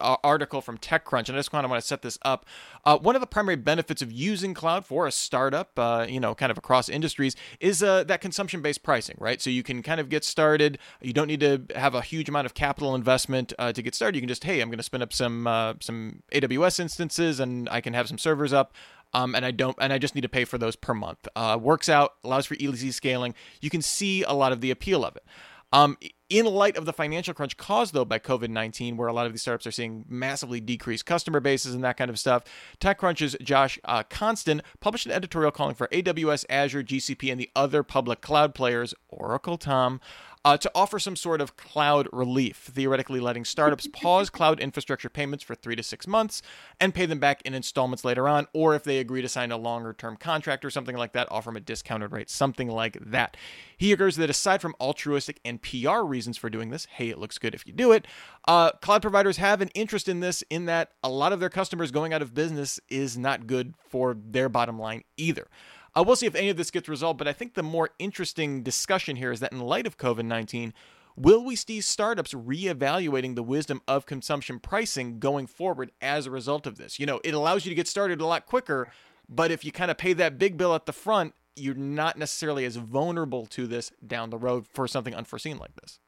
article 0.00 0.60
from 0.60 0.78
TechCrunch, 0.78 1.28
and 1.28 1.36
I 1.36 1.38
just 1.38 1.52
kind 1.52 1.64
of 1.64 1.70
want 1.70 1.80
to 1.80 1.86
set 1.86 2.02
this 2.02 2.18
up. 2.22 2.44
Uh, 2.84 2.98
one 2.98 3.14
of 3.14 3.20
the 3.20 3.26
primary 3.26 3.56
benefits 3.56 4.02
of 4.02 4.10
using 4.10 4.52
cloud 4.52 4.84
for 4.84 5.06
a 5.06 5.12
startup, 5.12 5.78
uh, 5.78 6.06
you 6.08 6.18
know, 6.18 6.34
kind 6.34 6.50
of 6.50 6.58
across 6.58 6.88
industries, 6.88 7.36
is 7.60 7.82
uh, 7.84 8.02
that 8.04 8.20
consumption 8.20 8.62
based 8.62 8.82
pricing, 8.82 9.16
right? 9.20 9.40
So 9.40 9.48
you 9.48 9.62
can 9.62 9.80
kind 9.80 10.00
of 10.00 10.08
get 10.08 10.24
started. 10.24 10.78
You 11.00 11.12
don't 11.12 11.28
need 11.28 11.40
to 11.40 11.62
have 11.76 11.94
a 11.94 12.02
huge 12.02 12.28
amount 12.28 12.46
of 12.46 12.54
capital 12.54 12.96
investment 12.96 13.52
uh, 13.60 13.72
to 13.72 13.80
get 13.80 13.94
started. 13.94 14.16
You 14.16 14.22
can 14.22 14.28
just, 14.28 14.42
hey, 14.42 14.60
I'm 14.60 14.68
going 14.68 14.78
to 14.78 14.84
spin 14.84 15.02
up 15.02 15.12
some 15.12 15.44
some 15.80 16.22
AWS 16.32 16.80
instances, 16.80 17.38
and 17.38 17.68
I 17.68 17.80
can 17.80 17.94
have 17.94 18.08
some 18.08 18.18
servers 18.18 18.52
up 18.52 18.72
um, 19.14 19.34
and 19.34 19.44
I 19.44 19.50
don't, 19.50 19.76
and 19.80 19.92
I 19.92 19.98
just 19.98 20.14
need 20.14 20.22
to 20.22 20.28
pay 20.28 20.44
for 20.44 20.58
those 20.58 20.76
per 20.76 20.94
month. 20.94 21.28
Uh, 21.36 21.58
works 21.60 21.88
out, 21.88 22.14
allows 22.24 22.46
for 22.46 22.54
easy 22.54 22.90
scaling. 22.90 23.34
You 23.60 23.70
can 23.70 23.82
see 23.82 24.22
a 24.22 24.32
lot 24.32 24.52
of 24.52 24.60
the 24.60 24.70
appeal 24.70 25.04
of 25.04 25.16
it. 25.16 25.24
Um, 25.72 25.96
in 26.28 26.44
light 26.46 26.76
of 26.76 26.84
the 26.84 26.92
financial 26.92 27.32
crunch 27.32 27.56
caused 27.56 27.94
though 27.94 28.04
by 28.04 28.18
COVID 28.18 28.48
19, 28.48 28.96
where 28.96 29.08
a 29.08 29.12
lot 29.12 29.26
of 29.26 29.32
these 29.32 29.42
startups 29.42 29.66
are 29.66 29.72
seeing 29.72 30.04
massively 30.08 30.60
decreased 30.60 31.06
customer 31.06 31.40
bases 31.40 31.74
and 31.74 31.82
that 31.84 31.96
kind 31.96 32.10
of 32.10 32.18
stuff, 32.18 32.44
TechCrunch's 32.80 33.36
Josh 33.42 33.78
uh, 33.84 34.02
Constine 34.02 34.62
published 34.80 35.06
an 35.06 35.12
editorial 35.12 35.50
calling 35.50 35.74
for 35.74 35.88
AWS, 35.88 36.44
Azure, 36.50 36.82
GCP, 36.82 37.30
and 37.30 37.40
the 37.40 37.50
other 37.56 37.82
public 37.82 38.20
cloud 38.20 38.54
players, 38.54 38.94
Oracle, 39.08 39.56
Tom, 39.56 40.00
uh, 40.44 40.56
to 40.56 40.70
offer 40.74 40.98
some 40.98 41.16
sort 41.16 41.40
of 41.40 41.56
cloud 41.56 42.08
relief, 42.12 42.70
theoretically 42.72 43.20
letting 43.20 43.44
startups 43.44 43.86
pause 43.92 44.30
cloud 44.30 44.60
infrastructure 44.60 45.08
payments 45.08 45.44
for 45.44 45.54
three 45.54 45.76
to 45.76 45.82
six 45.82 46.06
months 46.06 46.42
and 46.80 46.94
pay 46.94 47.06
them 47.06 47.18
back 47.18 47.42
in 47.42 47.54
installments 47.54 48.04
later 48.04 48.28
on, 48.28 48.46
or 48.52 48.74
if 48.74 48.82
they 48.82 48.98
agree 48.98 49.22
to 49.22 49.28
sign 49.28 49.52
a 49.52 49.56
longer 49.56 49.92
term 49.92 50.16
contract 50.16 50.64
or 50.64 50.70
something 50.70 50.96
like 50.96 51.12
that, 51.12 51.30
offer 51.30 51.50
them 51.50 51.56
a 51.56 51.60
discounted 51.60 52.12
rate, 52.12 52.28
something 52.28 52.68
like 52.68 52.98
that. 53.00 53.36
He 53.76 53.92
agrees 53.92 54.16
that 54.16 54.30
aside 54.30 54.60
from 54.60 54.74
altruistic 54.80 55.40
and 55.44 55.62
PR 55.62 56.00
reasons 56.00 56.36
for 56.36 56.50
doing 56.50 56.70
this, 56.70 56.86
hey, 56.86 57.08
it 57.10 57.18
looks 57.18 57.38
good 57.38 57.54
if 57.54 57.66
you 57.66 57.72
do 57.72 57.92
it, 57.92 58.06
uh, 58.48 58.72
cloud 58.72 59.02
providers 59.02 59.36
have 59.36 59.60
an 59.60 59.68
interest 59.68 60.08
in 60.08 60.20
this 60.20 60.42
in 60.50 60.66
that 60.66 60.92
a 61.02 61.08
lot 61.08 61.32
of 61.32 61.40
their 61.40 61.50
customers 61.50 61.90
going 61.90 62.12
out 62.12 62.22
of 62.22 62.34
business 62.34 62.80
is 62.88 63.16
not 63.16 63.46
good 63.46 63.74
for 63.88 64.16
their 64.30 64.48
bottom 64.48 64.78
line 64.78 65.04
either. 65.16 65.46
Uh, 65.94 66.02
we'll 66.06 66.16
see 66.16 66.26
if 66.26 66.34
any 66.34 66.48
of 66.48 66.56
this 66.56 66.70
gets 66.70 66.88
resolved, 66.88 67.18
but 67.18 67.28
I 67.28 67.32
think 67.32 67.54
the 67.54 67.62
more 67.62 67.90
interesting 67.98 68.62
discussion 68.62 69.16
here 69.16 69.30
is 69.30 69.40
that 69.40 69.52
in 69.52 69.60
light 69.60 69.86
of 69.86 69.98
COVID 69.98 70.24
19, 70.24 70.72
will 71.16 71.44
we 71.44 71.54
see 71.54 71.80
startups 71.80 72.32
reevaluating 72.32 73.34
the 73.34 73.42
wisdom 73.42 73.82
of 73.86 74.06
consumption 74.06 74.58
pricing 74.58 75.18
going 75.18 75.46
forward 75.46 75.92
as 76.00 76.26
a 76.26 76.30
result 76.30 76.66
of 76.66 76.78
this? 76.78 76.98
You 76.98 77.06
know, 77.06 77.20
it 77.24 77.34
allows 77.34 77.64
you 77.64 77.70
to 77.70 77.74
get 77.74 77.88
started 77.88 78.20
a 78.20 78.26
lot 78.26 78.46
quicker, 78.46 78.88
but 79.28 79.50
if 79.50 79.64
you 79.64 79.72
kind 79.72 79.90
of 79.90 79.98
pay 79.98 80.14
that 80.14 80.38
big 80.38 80.56
bill 80.56 80.74
at 80.74 80.86
the 80.86 80.92
front, 80.92 81.34
you're 81.56 81.74
not 81.74 82.16
necessarily 82.16 82.64
as 82.64 82.76
vulnerable 82.76 83.44
to 83.44 83.66
this 83.66 83.92
down 84.06 84.30
the 84.30 84.38
road 84.38 84.66
for 84.72 84.88
something 84.88 85.14
unforeseen 85.14 85.58
like 85.58 85.74
this 85.76 86.00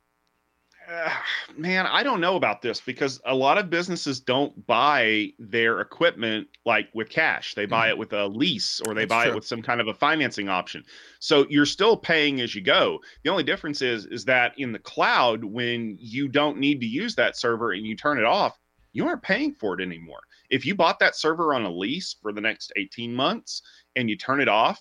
uh, 0.90 1.11
man, 1.57 1.87
I 1.87 2.03
don't 2.03 2.20
know 2.20 2.37
about 2.37 2.62
this 2.62 2.81
because 2.81 3.20
a 3.27 3.35
lot 3.35 3.59
of 3.59 3.70
businesses 3.70 4.20
don't 4.20 4.66
buy 4.66 5.31
their 5.38 5.81
equipment 5.81 6.49
like 6.64 6.88
with 6.94 7.11
cash. 7.11 7.55
They 7.55 7.66
buy 7.66 7.87
mm-hmm. 7.87 7.90
it 7.90 7.99
with 7.99 8.12
a 8.12 8.27
lease 8.27 8.81
or 8.87 8.94
they 8.94 9.03
That's 9.03 9.09
buy 9.09 9.25
true. 9.25 9.33
it 9.33 9.35
with 9.37 9.47
some 9.47 9.62
kind 9.62 9.81
of 9.81 9.88
a 9.88 9.94
financing 9.94 10.49
option. 10.49 10.85
So 11.18 11.47
you're 11.49 11.66
still 11.66 11.97
paying 11.97 12.40
as 12.40 12.55
you 12.55 12.61
go. 12.61 13.01
The 13.23 13.31
only 13.31 13.44
difference 13.44 13.83
is 13.83 14.07
is 14.07 14.25
that 14.27 14.53
in 14.59 14.73
the 14.73 14.79
cloud 14.79 15.44
when 15.44 15.97
you 16.01 16.29
don't 16.29 16.59
need 16.59 16.81
to 16.81 16.87
use 16.87 17.14
that 17.16 17.37
server 17.37 17.73
and 17.73 17.87
you 17.87 17.97
turn 17.97 18.18
it 18.18 18.25
off, 18.25 18.59
you 18.92 19.07
aren't 19.07 19.23
paying 19.23 19.55
for 19.55 19.79
it 19.79 19.83
anymore. 19.83 20.20
If 20.51 20.64
you 20.64 20.75
bought 20.75 20.99
that 21.01 21.16
server 21.16 21.55
on 21.55 21.64
a 21.64 21.70
lease 21.70 22.16
for 22.23 22.33
the 22.33 22.40
next 22.40 22.73
18 22.77 23.14
months 23.14 23.62
and 23.97 24.09
you 24.09 24.16
turn 24.16 24.40
it 24.40 24.49
off, 24.49 24.81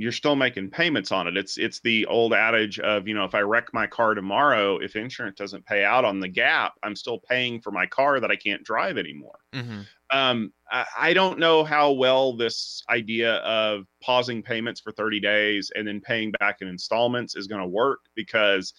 you're 0.00 0.12
still 0.12 0.34
making 0.34 0.70
payments 0.70 1.12
on 1.12 1.26
it. 1.26 1.36
It's 1.36 1.58
it's 1.58 1.80
the 1.80 2.06
old 2.06 2.32
adage 2.32 2.78
of 2.78 3.06
you 3.06 3.12
know 3.12 3.24
if 3.24 3.34
I 3.34 3.40
wreck 3.40 3.66
my 3.74 3.86
car 3.86 4.14
tomorrow, 4.14 4.78
if 4.78 4.96
insurance 4.96 5.36
doesn't 5.36 5.66
pay 5.66 5.84
out 5.84 6.06
on 6.06 6.20
the 6.20 6.28
gap, 6.28 6.72
I'm 6.82 6.96
still 6.96 7.18
paying 7.18 7.60
for 7.60 7.70
my 7.70 7.84
car 7.84 8.18
that 8.18 8.30
I 8.30 8.36
can't 8.36 8.64
drive 8.64 8.96
anymore. 8.96 9.40
Mm-hmm. 9.52 9.80
Um, 10.10 10.54
I, 10.72 10.86
I, 10.98 11.12
don't 11.12 11.38
know 11.38 11.64
how 11.64 11.92
well 11.92 12.34
this 12.34 12.82
idea 12.88 13.34
of 13.40 13.84
pausing 14.02 14.42
payments 14.42 14.80
for 14.80 14.90
30 14.90 15.20
days 15.20 15.70
and 15.74 15.86
then 15.86 16.00
paying 16.00 16.32
back 16.40 16.62
in 16.62 16.68
installments 16.68 17.36
is 17.36 17.46
going 17.46 17.60
to 17.60 17.68
work 17.68 18.00
because, 18.16 18.72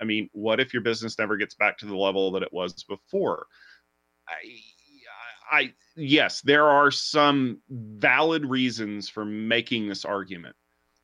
I 0.00 0.04
mean, 0.04 0.28
what 0.32 0.60
if 0.60 0.74
your 0.74 0.82
business 0.82 1.18
never 1.18 1.38
gets 1.38 1.54
back 1.54 1.78
to 1.78 1.86
the 1.86 1.96
level 1.96 2.30
that 2.32 2.42
it 2.42 2.52
was 2.52 2.84
before? 2.84 3.46
I, 4.28 4.60
I 5.50 5.72
yes, 5.96 6.42
there 6.42 6.68
are 6.68 6.90
some 6.90 7.62
valid 7.70 8.44
reasons 8.44 9.08
for 9.08 9.24
making 9.24 9.88
this 9.88 10.04
argument. 10.04 10.54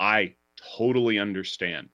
I 0.03 0.35
totally 0.77 1.21
understand. 1.21 1.89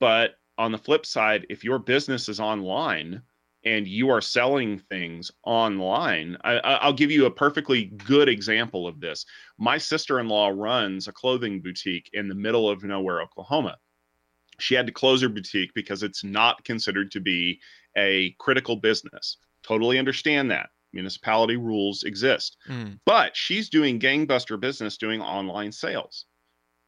But 0.00 0.32
on 0.58 0.72
the 0.72 0.78
flip 0.78 1.06
side, 1.06 1.46
if 1.48 1.62
your 1.62 1.78
business 1.78 2.28
is 2.28 2.40
online 2.40 3.22
and 3.64 3.86
you 3.86 4.10
are 4.10 4.20
selling 4.20 4.78
things 4.78 5.30
online, 5.44 6.36
I, 6.42 6.84
will 6.84 6.92
give 6.92 7.12
you 7.12 7.26
a 7.26 7.30
perfectly 7.30 7.84
good 7.84 8.28
example 8.28 8.88
of 8.88 9.00
this. 9.00 9.24
My 9.58 9.78
sister 9.78 10.18
in 10.18 10.26
law 10.26 10.48
runs 10.48 11.06
a 11.06 11.12
clothing 11.12 11.60
boutique 11.60 12.10
in 12.14 12.28
the 12.28 12.34
middle 12.34 12.68
of 12.68 12.82
nowhere, 12.82 13.22
Oklahoma. 13.22 13.78
She 14.58 14.74
had 14.74 14.86
to 14.86 14.92
close 14.92 15.22
her 15.22 15.28
boutique 15.28 15.72
because 15.72 16.02
it's 16.02 16.24
not 16.24 16.64
considered 16.64 17.12
to 17.12 17.20
be 17.20 17.60
a 17.96 18.34
critical 18.38 18.76
business. 18.76 19.36
Totally 19.62 19.98
understand 19.98 20.50
that 20.50 20.70
municipality 20.92 21.56
rules 21.56 22.02
exist. 22.02 22.56
Mm. 22.68 22.98
But 23.06 23.36
she's 23.36 23.68
doing 23.68 24.00
gangbuster 24.00 24.58
business 24.58 24.96
doing 24.96 25.20
online 25.20 25.70
sales. 25.70 26.26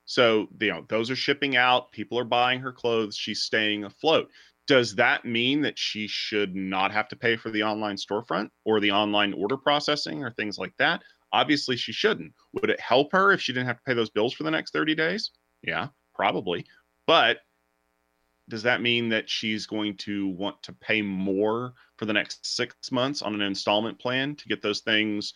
So, 0.05 0.49
you 0.61 0.71
know, 0.71 0.85
those 0.89 1.11
are 1.11 1.17
shipping 1.17 1.57
out, 1.57 1.93
people 1.93 2.19
are 2.19 2.25
buying 2.25 2.61
her 2.61 2.73
clothes, 2.73 3.17
she's 3.17 3.43
staying 3.43 3.85
afloat. 3.85 4.31
Does 4.67 4.95
that 4.97 5.25
mean 5.25 5.63
that 5.63 5.79
she 5.79 6.07
should 6.07 6.55
not 6.55 6.93
have 6.93 7.09
to 7.09 7.17
pay 7.17 7.37
for 7.37 7.51
the 7.51 7.63
online 7.63 7.97
storefront 7.97 8.51
or 8.65 8.81
the 8.81 8.93
online 8.93 9.33
order 9.33 9.57
processing 9.57 10.23
or 10.23 10.31
things 10.31 10.59
like 10.59 10.75
that? 10.79 11.03
Obviously, 11.33 11.77
she 11.77 11.93
shouldn't. 11.93 12.33
Would 12.53 12.71
it 12.71 12.81
help 12.81 13.13
her 13.13 13.33
if 13.33 13.41
she 13.41 13.53
didn't 13.53 13.67
have 13.67 13.79
to 13.79 13.83
pay 13.85 13.95
those 13.95 14.11
bills 14.11 14.35
for 14.35 14.45
the 14.45 14.51
next 14.51 14.73
30 14.73 14.95
days? 14.95 15.31
Yeah, 15.63 15.89
probably. 16.15 16.67
But 17.07 17.39
does 18.49 18.65
that 18.65 18.83
mean 18.83 19.09
that 19.09 19.31
she's 19.31 19.67
going 19.67 19.97
to 19.97 20.29
want 20.29 20.63
to 20.65 20.73
pay 20.73 21.01
more 21.01 21.73
for 21.97 22.05
the 22.05 22.13
next 22.13 22.45
six 22.45 22.93
months 22.93 23.23
on 23.23 23.35
an 23.35 23.41
installment 23.41 23.99
plan 23.99 24.37
to 24.37 24.49
get 24.49 24.63
those 24.63 24.81
things 24.81 25.33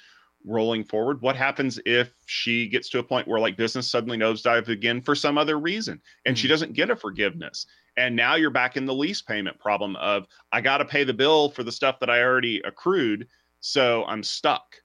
rolling 0.47 0.85
forward? 0.85 1.21
What 1.21 1.37
happens 1.37 1.79
if 1.85 2.15
she 2.27 2.69
gets 2.69 2.89
to 2.91 3.01
a 3.01 3.03
point 3.03 3.29
where 3.29 3.41
like 3.41 3.57
business 3.57 3.91
suddenly 3.91 4.17
nosedive 4.17 4.69
again 4.69 5.03
for 5.03 5.15
some 5.15 5.37
other 5.37 5.59
reason 5.59 6.01
and 6.25 6.35
mm-hmm. 6.35 6.41
she 6.41 6.49
doesn't 6.49 6.73
get 6.73 6.91
a 6.91 6.97
forgiveness? 6.97 7.67
And 7.97 8.15
now 8.15 8.37
you're 8.37 8.51
back 8.51 8.77
in 8.77 8.87
the 8.87 8.95
lease 8.95 9.23
payment 9.23 9.59
problem 9.59 9.97
of 9.97 10.27
I 10.53 10.61
got 10.61 10.79
to 10.79 10.85
pay 10.85 11.05
the 11.05 11.15
bill 11.15 11.51
for 11.51 11.63
the 11.63 11.73
stuff 11.73 11.99
that 12.01 12.11
I 12.11 12.23
already 12.23 12.61
accrued, 12.61 13.27
so 13.61 14.05
I'm 14.05 14.23
stuck. 14.23 14.77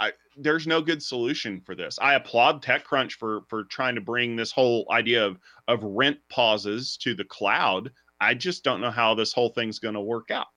I, 0.00 0.12
there's 0.36 0.66
no 0.66 0.82
good 0.82 1.02
solution 1.02 1.60
for 1.60 1.74
this. 1.74 1.98
I 2.00 2.14
applaud 2.14 2.62
TechCrunch 2.62 3.12
for 3.12 3.42
for 3.48 3.64
trying 3.64 3.94
to 3.94 4.00
bring 4.00 4.36
this 4.36 4.52
whole 4.52 4.86
idea 4.90 5.24
of 5.24 5.38
of 5.68 5.82
rent 5.82 6.18
pauses 6.28 6.96
to 6.98 7.14
the 7.14 7.24
cloud. 7.24 7.90
I 8.20 8.34
just 8.34 8.64
don't 8.64 8.80
know 8.80 8.90
how 8.90 9.14
this 9.14 9.32
whole 9.32 9.50
thing's 9.50 9.78
going 9.78 9.94
to 9.94 10.00
work 10.00 10.30
out. 10.30 10.48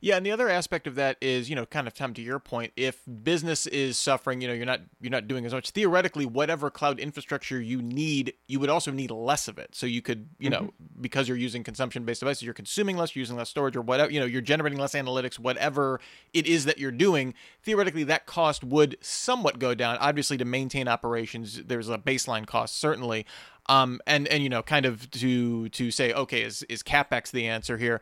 Yeah, 0.00 0.16
and 0.16 0.24
the 0.24 0.30
other 0.30 0.48
aspect 0.48 0.86
of 0.86 0.94
that 0.96 1.16
is, 1.20 1.48
you 1.48 1.56
know, 1.56 1.66
kind 1.66 1.86
of 1.86 1.94
Tom 1.94 2.14
to 2.14 2.22
your 2.22 2.38
point, 2.38 2.72
if 2.76 3.02
business 3.22 3.66
is 3.66 3.96
suffering, 3.96 4.40
you 4.40 4.48
know, 4.48 4.54
you're 4.54 4.66
not 4.66 4.80
you're 5.00 5.10
not 5.10 5.28
doing 5.28 5.44
as 5.44 5.52
much. 5.52 5.70
Theoretically, 5.70 6.26
whatever 6.26 6.70
cloud 6.70 6.98
infrastructure 6.98 7.60
you 7.60 7.82
need, 7.82 8.34
you 8.46 8.60
would 8.60 8.70
also 8.70 8.90
need 8.90 9.10
less 9.10 9.48
of 9.48 9.58
it. 9.58 9.74
So 9.74 9.86
you 9.86 10.02
could, 10.02 10.28
you 10.38 10.50
mm-hmm. 10.50 10.66
know, 10.66 10.72
because 11.00 11.28
you're 11.28 11.36
using 11.36 11.64
consumption 11.64 12.04
based 12.04 12.20
devices, 12.20 12.42
you're 12.42 12.54
consuming 12.54 12.96
less, 12.96 13.14
you're 13.14 13.22
using 13.22 13.36
less 13.36 13.50
storage 13.50 13.76
or 13.76 13.82
whatever, 13.82 14.10
you 14.10 14.20
know, 14.20 14.26
you're 14.26 14.42
generating 14.42 14.78
less 14.78 14.94
analytics, 14.94 15.38
whatever 15.38 16.00
it 16.32 16.46
is 16.46 16.64
that 16.64 16.78
you're 16.78 16.90
doing, 16.90 17.34
theoretically 17.62 18.04
that 18.04 18.26
cost 18.26 18.64
would 18.64 18.96
somewhat 19.00 19.58
go 19.58 19.74
down. 19.74 19.96
Obviously 19.98 20.36
to 20.36 20.44
maintain 20.44 20.88
operations, 20.88 21.62
there's 21.64 21.88
a 21.88 21.98
baseline 21.98 22.46
cost 22.46 22.78
certainly. 22.78 23.26
Um, 23.68 24.00
and 24.06 24.28
and 24.28 24.42
you 24.42 24.48
know, 24.48 24.62
kind 24.62 24.86
of 24.86 25.10
to 25.12 25.68
to 25.70 25.90
say, 25.90 26.12
okay, 26.12 26.42
is 26.42 26.62
is 26.64 26.82
capex 26.82 27.30
the 27.30 27.48
answer 27.48 27.78
here? 27.78 28.00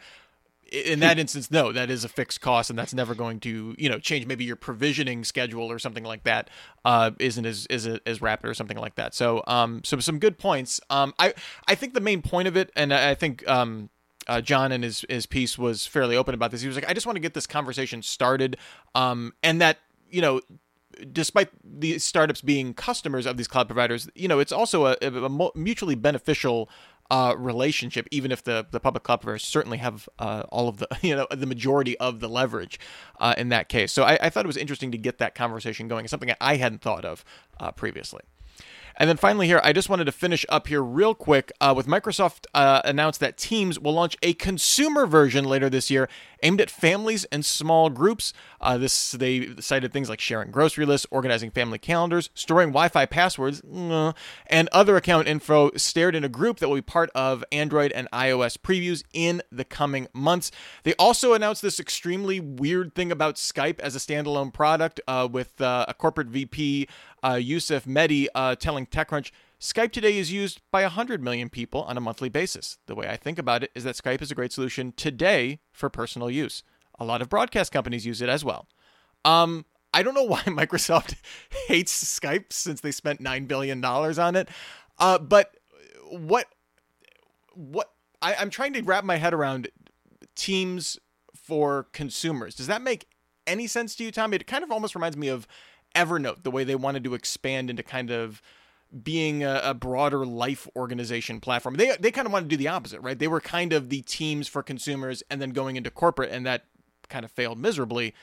In 0.73 1.01
that 1.01 1.19
instance, 1.19 1.51
no, 1.51 1.73
that 1.73 1.91
is 1.91 2.05
a 2.05 2.09
fixed 2.09 2.41
cost, 2.41 2.71
and 2.71 2.79
that's 2.79 2.95
never 2.95 3.15
going 3.15 3.41
to 3.41 3.75
you 3.79 3.89
know 3.89 3.99
change. 3.99 4.27
Maybe 4.27 4.45
your 4.45 4.57
provisioning 4.57 5.25
schedule 5.25 5.71
or 5.71 5.79
something 5.79 6.05
like 6.05 6.25
that 6.25 6.51
uh, 6.85 7.13
isn't 7.19 7.45
as 7.45 7.67
is 7.67 7.87
as 7.87 8.23
rapid 8.23 8.49
or 8.49 8.55
something 8.55 8.79
like 8.79 8.97
that. 8.97 9.15
So 9.15 9.43
um, 9.47 9.83
so 9.85 9.99
some 10.01 10.19
good 10.19 10.39
points. 10.39 10.81
Um, 10.91 11.15
I 11.19 11.35
I 11.69 11.75
think 11.75 11.95
the 11.95 12.01
main 12.01 12.23
point 12.23 12.49
of 12.49 12.57
it, 12.57 12.71
and 12.77 12.93
I 12.93 13.15
think 13.15 13.49
um, 13.49 13.91
uh, 14.27 14.41
John 14.41 14.73
in 14.73 14.83
his 14.83 15.05
his 15.09 15.27
piece 15.27 15.59
was 15.59 15.87
fairly 15.87 16.17
open 16.17 16.35
about 16.35 16.51
this. 16.51 16.61
He 16.61 16.69
was 16.69 16.77
like, 16.77 16.89
I 16.89 16.95
just 16.95 17.07
want 17.07 17.17
to 17.17 17.21
get 17.21 17.35
this 17.35 17.47
conversation 17.47 18.03
started, 18.03 18.57
um, 18.95 19.33
and 19.43 19.61
that 19.61 19.79
you 20.11 20.21
know 20.21 20.41
despite 21.13 21.49
the 21.65 21.99
startups 21.99 22.41
being 22.41 22.75
customers 22.75 23.27
of 23.27 23.37
these 23.37 23.49
cloud 23.49 23.67
providers, 23.67 24.09
you 24.15 24.29
know, 24.29 24.39
it's 24.39 24.53
also 24.53 24.87
a, 24.87 24.97
a 25.03 25.51
mutually 25.55 25.95
beneficial 25.95 26.69
uh, 27.11 27.35
relationship, 27.37 28.07
even 28.11 28.33
if 28.33 28.43
the, 28.43 28.67
the 28.71 28.81
public 28.81 29.03
cloud 29.03 29.41
certainly 29.41 29.79
have 29.79 30.09
uh, 30.19 30.45
all 30.51 30.69
of 30.69 30.79
the, 30.79 30.89
you 31.03 31.15
know, 31.15 31.27
the 31.31 31.47
majority 31.47 31.99
of 31.99 32.21
the 32.21 32.29
leverage 32.29 32.79
uh, 33.21 33.35
in 33.37 33.51
that 33.51 33.69
case. 33.69 33.93
So 33.93 34.05
I, 34.05 34.19
I, 34.21 34.31
thought 34.31 34.45
it 34.45 34.49
was 34.49 34.57
interesting 34.57 34.91
to 34.93 34.99
get 34.99 35.19
that 35.19 35.35
conversation 35.35 35.89
going. 35.89 36.05
It's 36.05 36.11
something 36.11 36.33
I 36.41 36.57
hadn't 36.57 36.81
thought 36.81 37.05
of 37.05 37.25
uh, 37.61 37.73
previously. 37.73 38.23
And 38.97 39.09
then 39.09 39.17
finally, 39.17 39.49
here, 39.49 39.61
I 39.65 39.73
just 39.73 39.89
wanted 39.89 40.05
to 40.05 40.13
finish 40.13 40.47
up 40.49 40.69
here 40.69 40.81
real 40.81 41.15
quick 41.15 41.51
uh, 41.61 41.75
with 41.77 41.89
Microsoft 41.89 42.47
uh, 42.55 42.81
announced 42.85 43.19
that 43.21 43.37
Teams 43.37 43.79
will 43.79 43.93
launch 43.93 44.17
a 44.23 44.35
consumer 44.35 45.05
version 45.05 45.45
later 45.45 45.69
this 45.69 45.91
year 45.91 46.09
aimed 46.45 46.61
at 46.61 46.71
families 46.71 47.25
and 47.27 47.45
small 47.45 47.91
groups. 47.91 48.33
Uh, 48.61 48.79
this 48.79 49.13
they 49.13 49.55
cited 49.59 49.93
things 49.93 50.09
like 50.09 50.21
sharing 50.21 50.51
grocery 50.51 50.87
lists, 50.87 51.07
organizing 51.11 51.51
family 51.51 51.79
calendars, 51.79 52.31
storing 52.35 52.69
Wi-Fi 52.69 53.07
passwords, 53.07 53.61
and 53.61 54.69
other 54.71 54.97
account 54.97 55.27
info 55.27 55.71
stared 55.77 56.15
in 56.15 56.23
a 56.23 56.29
group 56.29 56.59
that 56.59 56.69
will 56.69 56.77
be 56.77 56.83
part 56.83 57.11
of 57.15 57.43
Android 57.51 57.91
and 57.93 58.09
iOS 58.13 58.57
previews 58.57 59.03
in 59.13 59.43
the 59.51 59.65
coming 59.65 60.07
months. 60.13 60.51
They 60.85 60.95
also 60.95 61.33
announced 61.33 61.63
this 61.63 61.81
extremely 61.81 62.39
weird 62.39 62.95
thing 62.95 63.11
about 63.11 63.37
Skype 63.37 63.81
as 63.81 63.97
a 63.97 63.99
standalone 63.99 64.53
product, 64.53 65.01
uh, 65.09 65.29
with 65.31 65.61
uh, 65.61 65.87
a 65.89 65.95
corporate 65.95 66.29
VP 66.29 66.89
uh, 67.25 67.35
Yusuf 67.35 67.85
Mehdi 67.85 68.27
uh, 68.35 68.55
telling 68.55 68.87
TechCrunch. 68.87 69.31
Skype 69.61 69.93
today 69.93 70.19
is 70.19 70.33
used 70.33 70.61
by 70.71 70.83
100 70.83 71.23
million 71.23 71.49
people 71.49 71.83
on 71.83 71.97
a 71.97 72.01
monthly 72.01 72.29
basis. 72.29 72.79
The 72.87 72.95
way 72.95 73.09
I 73.09 73.17
think 73.17 73.39
about 73.39 73.63
it 73.63 73.71
is 73.75 73.85
that 73.85 73.97
Skype 73.97 74.21
is 74.21 74.31
a 74.31 74.35
great 74.35 74.53
solution 74.53 74.93
today 74.93 75.61
for 75.73 75.89
personal 75.89 76.31
use. 76.31 76.63
A 76.99 77.05
lot 77.05 77.23
of 77.23 77.29
broadcast 77.29 77.73
companies 77.73 78.07
use 78.07 78.21
it 78.21 78.29
as 78.29 78.45
well. 78.45 78.69
Um, 79.25 79.65
I 79.93 80.03
don't 80.03 80.15
know 80.15 80.23
why 80.25 80.43
Microsoft 80.43 81.15
hates 81.69 82.21
Skype 82.21 82.53
since 82.53 82.81
they 82.81 82.91
spent 82.91 83.23
$9 83.23 83.49
billion 83.49 83.85
on 83.85 84.37
it. 84.37 84.49
Uh, 84.99 85.19
but 85.19 85.57
what, 86.11 86.47
what, 87.55 87.91
I, 88.21 88.35
I'm 88.35 88.51
trying 88.51 88.73
to 88.75 88.83
wrap 88.83 89.05
my 89.05 89.17
head 89.17 89.35
around 89.35 89.69
Teams 90.37 90.99
for 91.37 91.85
consumers. 91.93 92.55
Does 92.55 92.67
that 92.67 92.83
make 92.83 93.07
any 93.47 93.67
sense 93.67 93.95
to 93.97 94.05
you, 94.05 94.11
Tom? 94.11 94.35
It 94.35 94.47
kind 94.47 94.65
of 94.65 94.73
almost 94.73 94.95
reminds 94.95 95.17
me 95.17 95.29
of 95.29 95.47
Evernote, 95.95 96.43
the 96.43 96.51
way 96.51 96.65
they 96.65 96.75
wanted 96.75 97.05
to 97.05 97.15
expand 97.15 97.71
into 97.71 97.83
kind 97.83 98.11
of 98.11 98.43
being 99.03 99.43
a, 99.43 99.61
a, 99.65 99.75
broader 99.75 100.25
life 100.25 100.69
organization 100.77 101.41
platform. 101.41 101.75
They 101.75 101.97
they 101.99 102.11
kind 102.11 102.27
of 102.27 102.33
want 102.33 102.45
to 102.45 102.49
do 102.49 102.57
the 102.57 102.69
opposite, 102.69 103.01
right? 103.01 103.19
They 103.19 103.29
were 103.29 103.41
kind 103.41 103.73
of 103.73 103.89
the 103.89 104.03
teams 104.03 104.47
for 104.47 104.63
consumers 104.63 105.23
and 105.31 105.43
then 105.43 105.51
going 105.51 105.77
into 105.77 105.91
corporate, 105.91 106.31
and 106.31 106.47
that 106.47 106.65
kind 107.09 107.25
of 107.25 107.31
failed 107.31 107.59
miserably. 107.59 108.15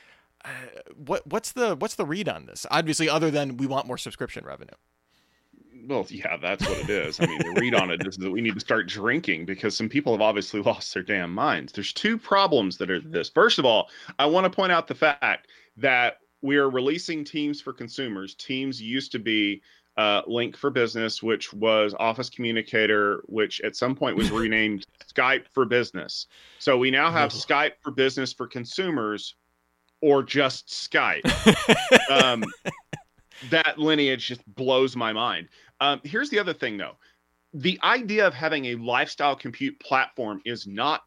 Uh, 0.44 0.48
what 0.96 1.26
what's 1.26 1.52
the 1.52 1.76
what's 1.76 1.94
the 1.94 2.06
read 2.06 2.28
on 2.28 2.46
this? 2.46 2.66
Obviously, 2.70 3.08
other 3.08 3.30
than 3.30 3.56
we 3.56 3.66
want 3.66 3.86
more 3.86 3.98
subscription 3.98 4.44
revenue. 4.44 4.74
Well, 5.84 6.06
yeah, 6.08 6.36
that's 6.36 6.66
what 6.66 6.78
it 6.78 6.90
is. 6.90 7.20
I 7.20 7.26
mean, 7.26 7.38
the 7.38 7.60
read 7.60 7.74
on 7.74 7.90
it 7.90 8.06
is 8.06 8.16
that 8.18 8.30
we 8.30 8.40
need 8.40 8.54
to 8.54 8.60
start 8.60 8.86
drinking 8.86 9.46
because 9.46 9.76
some 9.76 9.88
people 9.88 10.12
have 10.12 10.20
obviously 10.20 10.62
lost 10.62 10.94
their 10.94 11.02
damn 11.02 11.34
minds. 11.34 11.72
There's 11.72 11.92
two 11.92 12.16
problems 12.16 12.78
that 12.78 12.90
are 12.90 13.00
this. 13.00 13.28
First 13.28 13.58
of 13.58 13.64
all, 13.64 13.90
I 14.18 14.26
want 14.26 14.44
to 14.44 14.50
point 14.50 14.72
out 14.72 14.86
the 14.86 14.94
fact 14.94 15.48
that 15.76 16.18
we 16.40 16.56
are 16.56 16.70
releasing 16.70 17.24
Teams 17.24 17.60
for 17.60 17.72
consumers. 17.72 18.34
Teams 18.34 18.80
used 18.80 19.12
to 19.12 19.18
be 19.18 19.62
uh, 19.96 20.22
Lync 20.22 20.56
for 20.56 20.70
Business, 20.70 21.22
which 21.22 21.52
was 21.52 21.94
Office 21.98 22.30
Communicator, 22.30 23.22
which 23.26 23.60
at 23.60 23.76
some 23.76 23.94
point 23.94 24.16
was 24.16 24.30
renamed 24.32 24.86
Skype 25.14 25.44
for 25.52 25.64
Business. 25.64 26.26
So 26.58 26.78
we 26.78 26.90
now 26.90 27.10
have 27.10 27.32
oh. 27.32 27.36
Skype 27.36 27.72
for 27.80 27.90
Business 27.90 28.32
for 28.32 28.46
consumers, 28.46 29.34
or 30.00 30.22
just 30.22 30.68
Skype. 30.68 31.22
um, 32.10 32.44
that 33.50 33.78
lineage 33.78 34.26
just 34.26 34.42
blows 34.54 34.96
my 34.96 35.12
mind. 35.12 35.48
Um, 35.80 36.00
here's 36.04 36.30
the 36.30 36.38
other 36.38 36.54
thing, 36.54 36.76
though. 36.76 36.96
The 37.54 37.78
idea 37.82 38.26
of 38.26 38.32
having 38.32 38.66
a 38.66 38.76
lifestyle 38.76 39.36
compute 39.36 39.78
platform 39.78 40.40
is 40.44 40.66
not 40.66 41.02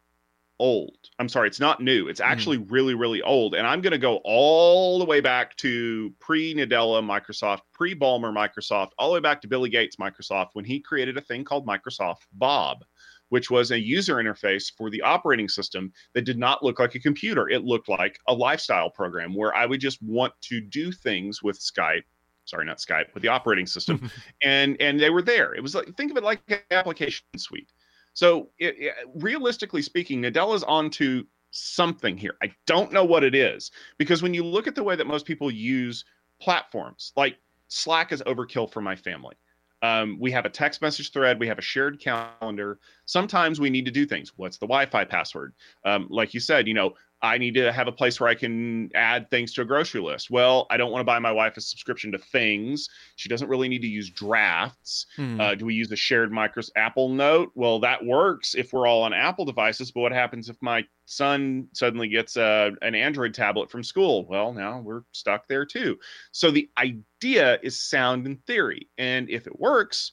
old. 0.58 0.96
I'm 1.18 1.28
sorry, 1.28 1.48
it's 1.48 1.60
not 1.60 1.80
new. 1.80 2.08
It's 2.08 2.20
hmm. 2.20 2.26
actually 2.26 2.58
mm. 2.58 2.70
really, 2.70 2.94
really 2.94 3.22
old. 3.22 3.54
And 3.54 3.66
I'm 3.66 3.80
going 3.80 3.92
to 3.92 3.98
go 3.98 4.20
all 4.24 4.98
the 4.98 5.04
way 5.04 5.20
back 5.20 5.56
to 5.56 6.12
pre 6.20 6.54
Nadella 6.54 7.02
Microsoft, 7.02 7.60
pre 7.72 7.94
Ballmer 7.94 8.34
Microsoft, 8.34 8.90
all 8.98 9.08
the 9.08 9.14
way 9.14 9.20
back 9.20 9.40
to 9.42 9.48
Billy 9.48 9.70
Gates 9.70 9.96
Microsoft 9.96 10.50
when 10.52 10.64
he 10.64 10.80
created 10.80 11.16
a 11.16 11.20
thing 11.20 11.44
called 11.44 11.66
Microsoft 11.66 12.22
Bob, 12.32 12.84
which 13.28 13.50
was 13.50 13.70
a 13.70 13.80
user 13.80 14.16
interface 14.16 14.72
for 14.76 14.90
the 14.90 15.02
operating 15.02 15.48
system 15.48 15.92
that 16.14 16.22
did 16.22 16.38
not 16.38 16.62
look 16.62 16.78
like 16.78 16.94
a 16.94 17.00
computer. 17.00 17.48
It 17.48 17.64
looked 17.64 17.88
like 17.88 18.18
a 18.28 18.34
lifestyle 18.34 18.90
program 18.90 19.34
where 19.34 19.54
I 19.54 19.66
would 19.66 19.80
just 19.80 20.02
want 20.02 20.32
to 20.42 20.60
do 20.60 20.92
things 20.92 21.42
with 21.42 21.58
Skype 21.58 22.04
sorry 22.46 22.64
not 22.64 22.78
skype 22.78 23.12
with 23.12 23.24
the 23.24 23.28
operating 23.28 23.66
system 23.66 24.08
and 24.44 24.80
and 24.80 24.98
they 25.00 25.10
were 25.10 25.20
there 25.20 25.52
it 25.54 25.60
was 25.60 25.74
like 25.74 25.92
think 25.96 26.10
of 26.10 26.16
it 26.16 26.22
like 26.22 26.40
an 26.48 26.60
application 26.70 27.24
suite 27.36 27.72
so, 28.16 28.48
it, 28.58 28.74
it, 28.78 28.94
realistically 29.14 29.82
speaking, 29.82 30.22
Nadella's 30.22 30.62
onto 30.62 31.24
something 31.50 32.16
here. 32.16 32.34
I 32.42 32.50
don't 32.66 32.90
know 32.90 33.04
what 33.04 33.22
it 33.22 33.34
is 33.34 33.72
because 33.98 34.22
when 34.22 34.32
you 34.32 34.42
look 34.42 34.66
at 34.66 34.74
the 34.74 34.82
way 34.82 34.96
that 34.96 35.06
most 35.06 35.26
people 35.26 35.50
use 35.50 36.02
platforms, 36.40 37.12
like 37.14 37.36
Slack 37.68 38.12
is 38.12 38.22
overkill 38.22 38.72
for 38.72 38.80
my 38.80 38.96
family. 38.96 39.36
Um, 39.82 40.16
we 40.18 40.30
have 40.30 40.46
a 40.46 40.48
text 40.48 40.80
message 40.80 41.12
thread. 41.12 41.38
We 41.38 41.46
have 41.46 41.58
a 41.58 41.62
shared 41.62 42.00
calendar. 42.00 42.78
Sometimes 43.04 43.60
we 43.60 43.68
need 43.68 43.84
to 43.84 43.90
do 43.90 44.06
things. 44.06 44.32
What's 44.36 44.56
the 44.56 44.66
Wi-Fi 44.66 45.04
password? 45.04 45.52
Um, 45.84 46.06
like 46.08 46.32
you 46.32 46.40
said, 46.40 46.66
you 46.66 46.72
know, 46.72 46.94
I 47.26 47.38
need 47.38 47.54
to 47.54 47.72
have 47.72 47.88
a 47.88 47.92
place 47.92 48.20
where 48.20 48.28
I 48.28 48.34
can 48.34 48.90
add 48.94 49.28
things 49.30 49.52
to 49.54 49.62
a 49.62 49.64
grocery 49.64 50.00
list. 50.00 50.30
Well, 50.30 50.66
I 50.70 50.76
don't 50.76 50.92
want 50.92 51.00
to 51.00 51.04
buy 51.04 51.18
my 51.18 51.32
wife 51.32 51.56
a 51.56 51.60
subscription 51.60 52.12
to 52.12 52.18
things. 52.18 52.88
She 53.16 53.28
doesn't 53.28 53.48
really 53.48 53.68
need 53.68 53.82
to 53.82 53.88
use 53.88 54.08
drafts. 54.08 55.06
Hmm. 55.16 55.40
Uh, 55.40 55.54
do 55.56 55.66
we 55.66 55.74
use 55.74 55.90
a 55.90 55.96
shared 55.96 56.30
Microsoft 56.30 56.70
Apple 56.76 57.08
Note? 57.08 57.50
Well, 57.56 57.80
that 57.80 58.04
works 58.04 58.54
if 58.54 58.72
we're 58.72 58.86
all 58.86 59.02
on 59.02 59.12
Apple 59.12 59.44
devices. 59.44 59.90
But 59.90 60.00
what 60.00 60.12
happens 60.12 60.48
if 60.48 60.56
my 60.62 60.84
son 61.04 61.66
suddenly 61.72 62.08
gets 62.08 62.36
a, 62.36 62.70
an 62.82 62.94
Android 62.94 63.34
tablet 63.34 63.70
from 63.70 63.82
school? 63.82 64.24
Well, 64.26 64.52
now 64.52 64.80
we're 64.80 65.02
stuck 65.10 65.48
there 65.48 65.66
too. 65.66 65.98
So 66.30 66.52
the 66.52 66.70
idea 66.78 67.58
is 67.62 67.80
sound 67.80 68.26
in 68.26 68.36
theory. 68.46 68.88
And 68.98 69.28
if 69.28 69.48
it 69.48 69.58
works, 69.58 70.12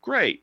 great 0.00 0.42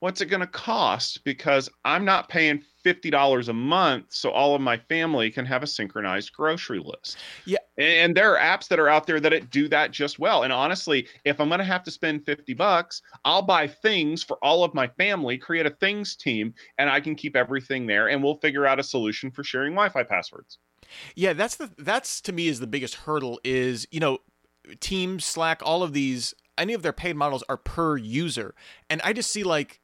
what's 0.00 0.20
it 0.20 0.26
going 0.26 0.40
to 0.40 0.46
cost? 0.46 1.24
Because 1.24 1.68
I'm 1.84 2.04
not 2.04 2.28
paying 2.28 2.62
$50 2.86 3.48
a 3.48 3.52
month 3.52 4.06
so 4.10 4.30
all 4.30 4.54
of 4.54 4.60
my 4.60 4.76
family 4.76 5.28
can 5.30 5.44
have 5.44 5.64
a 5.64 5.66
synchronized 5.66 6.32
grocery 6.32 6.78
list. 6.78 7.18
Yeah. 7.44 7.58
And 7.78 8.16
there 8.16 8.36
are 8.36 8.38
apps 8.38 8.68
that 8.68 8.78
are 8.78 8.88
out 8.88 9.06
there 9.06 9.18
that 9.18 9.50
do 9.50 9.68
that 9.68 9.90
just 9.90 10.20
well. 10.20 10.44
And 10.44 10.52
honestly, 10.52 11.08
if 11.24 11.40
I'm 11.40 11.48
going 11.48 11.58
to 11.58 11.64
have 11.64 11.82
to 11.84 11.90
spend 11.90 12.24
50 12.24 12.54
bucks, 12.54 13.02
I'll 13.24 13.42
buy 13.42 13.66
things 13.66 14.22
for 14.22 14.38
all 14.42 14.62
of 14.62 14.72
my 14.72 14.86
family, 14.86 15.36
create 15.36 15.66
a 15.66 15.70
things 15.70 16.14
team, 16.14 16.54
and 16.78 16.88
I 16.88 17.00
can 17.00 17.16
keep 17.16 17.34
everything 17.34 17.86
there 17.86 18.08
and 18.08 18.22
we'll 18.22 18.38
figure 18.38 18.66
out 18.66 18.78
a 18.78 18.84
solution 18.84 19.32
for 19.32 19.42
sharing 19.42 19.72
Wi-Fi 19.72 20.04
passwords. 20.04 20.58
Yeah, 21.16 21.32
that's 21.32 21.56
the 21.56 21.70
that's 21.78 22.20
to 22.22 22.32
me 22.32 22.46
is 22.46 22.60
the 22.60 22.66
biggest 22.68 22.94
hurdle 22.94 23.40
is, 23.42 23.88
you 23.90 23.98
know, 23.98 24.18
Teams, 24.78 25.24
Slack, 25.24 25.60
all 25.64 25.82
of 25.82 25.92
these 25.92 26.34
any 26.56 26.72
of 26.72 26.82
their 26.82 26.92
paid 26.92 27.16
models 27.16 27.42
are 27.48 27.56
per 27.56 27.96
user. 27.96 28.54
And 28.88 29.00
I 29.02 29.12
just 29.12 29.30
see 29.30 29.42
like 29.42 29.80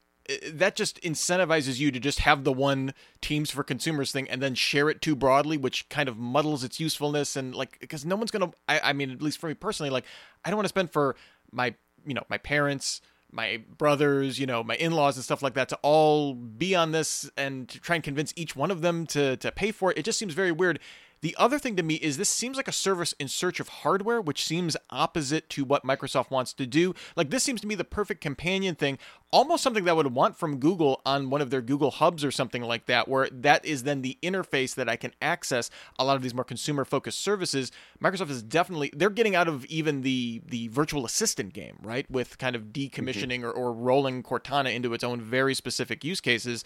that 0.51 0.75
just 0.75 1.01
incentivizes 1.01 1.79
you 1.79 1.91
to 1.91 1.99
just 1.99 2.19
have 2.19 2.43
the 2.43 2.53
one 2.53 2.93
teams 3.21 3.51
for 3.51 3.63
consumers 3.63 4.11
thing 4.11 4.29
and 4.29 4.41
then 4.41 4.55
share 4.55 4.89
it 4.89 5.01
too 5.01 5.15
broadly 5.15 5.57
which 5.57 5.87
kind 5.89 6.07
of 6.07 6.17
muddles 6.17 6.63
its 6.63 6.79
usefulness 6.79 7.35
and 7.35 7.53
like 7.53 7.77
because 7.81 8.05
no 8.05 8.15
one's 8.15 8.31
gonna 8.31 8.51
I, 8.69 8.79
I 8.83 8.93
mean 8.93 9.11
at 9.11 9.21
least 9.21 9.37
for 9.37 9.47
me 9.47 9.53
personally 9.53 9.89
like 9.89 10.05
i 10.45 10.49
don't 10.49 10.57
want 10.57 10.65
to 10.65 10.69
spend 10.69 10.91
for 10.91 11.15
my 11.51 11.75
you 12.05 12.13
know 12.13 12.23
my 12.29 12.37
parents 12.37 13.01
my 13.33 13.61
brothers 13.77 14.39
you 14.39 14.45
know 14.45 14.63
my 14.63 14.75
in-laws 14.75 15.17
and 15.17 15.23
stuff 15.23 15.41
like 15.41 15.55
that 15.55 15.69
to 15.69 15.79
all 15.81 16.33
be 16.35 16.75
on 16.75 16.91
this 16.91 17.29
and 17.35 17.67
to 17.67 17.79
try 17.79 17.95
and 17.95 18.03
convince 18.03 18.31
each 18.35 18.55
one 18.55 18.71
of 18.71 18.81
them 18.81 19.05
to 19.07 19.35
to 19.37 19.51
pay 19.51 19.71
for 19.71 19.91
it. 19.91 19.97
It 19.97 20.05
just 20.05 20.19
seems 20.19 20.33
very 20.33 20.51
weird 20.51 20.79
the 21.23 21.37
other 21.39 21.57
thing 21.57 21.77
to 21.77 21.83
me 21.83 21.95
is 21.95 22.17
this 22.17 22.29
seems 22.29 22.57
like 22.57 22.67
a 22.67 22.73
service 22.73 23.13
in 23.17 23.29
search 23.29 23.61
of 23.61 23.69
hardware, 23.69 24.19
which 24.19 24.43
seems 24.43 24.75
opposite 24.89 25.49
to 25.51 25.63
what 25.63 25.85
Microsoft 25.85 26.29
wants 26.29 26.51
to 26.55 26.67
do. 26.67 26.93
Like 27.15 27.29
this 27.29 27.43
seems 27.43 27.61
to 27.61 27.67
me 27.67 27.75
the 27.75 27.85
perfect 27.85 28.19
companion 28.19 28.75
thing, 28.75 28.97
almost 29.31 29.63
something 29.63 29.85
that 29.85 29.91
I 29.91 29.93
would 29.93 30.13
want 30.13 30.35
from 30.37 30.59
Google 30.59 30.99
on 31.05 31.29
one 31.29 31.39
of 31.41 31.49
their 31.49 31.61
Google 31.61 31.91
Hubs 31.91 32.25
or 32.25 32.31
something 32.31 32.61
like 32.61 32.87
that, 32.87 33.07
where 33.07 33.29
that 33.31 33.63
is 33.63 33.83
then 33.83 34.01
the 34.01 34.17
interface 34.21 34.75
that 34.75 34.89
I 34.89 34.97
can 34.97 35.13
access 35.21 35.69
a 35.97 36.03
lot 36.03 36.17
of 36.17 36.23
these 36.23 36.33
more 36.33 36.43
consumer 36.43 36.83
focused 36.83 37.21
services. 37.21 37.71
Microsoft 38.03 38.29
is 38.29 38.43
definitely 38.43 38.91
they're 38.93 39.09
getting 39.09 39.33
out 39.33 39.47
of 39.47 39.63
even 39.67 40.01
the 40.01 40.41
the 40.45 40.67
virtual 40.67 41.05
assistant 41.05 41.53
game, 41.53 41.77
right? 41.83 42.05
With 42.11 42.37
kind 42.37 42.53
of 42.53 42.73
decommissioning 42.73 43.39
mm-hmm. 43.39 43.45
or, 43.45 43.51
or 43.51 43.71
rolling 43.71 44.23
Cortana 44.23 44.75
into 44.75 44.93
its 44.93 45.05
own 45.05 45.21
very 45.21 45.55
specific 45.55 46.03
use 46.03 46.19
cases. 46.19 46.65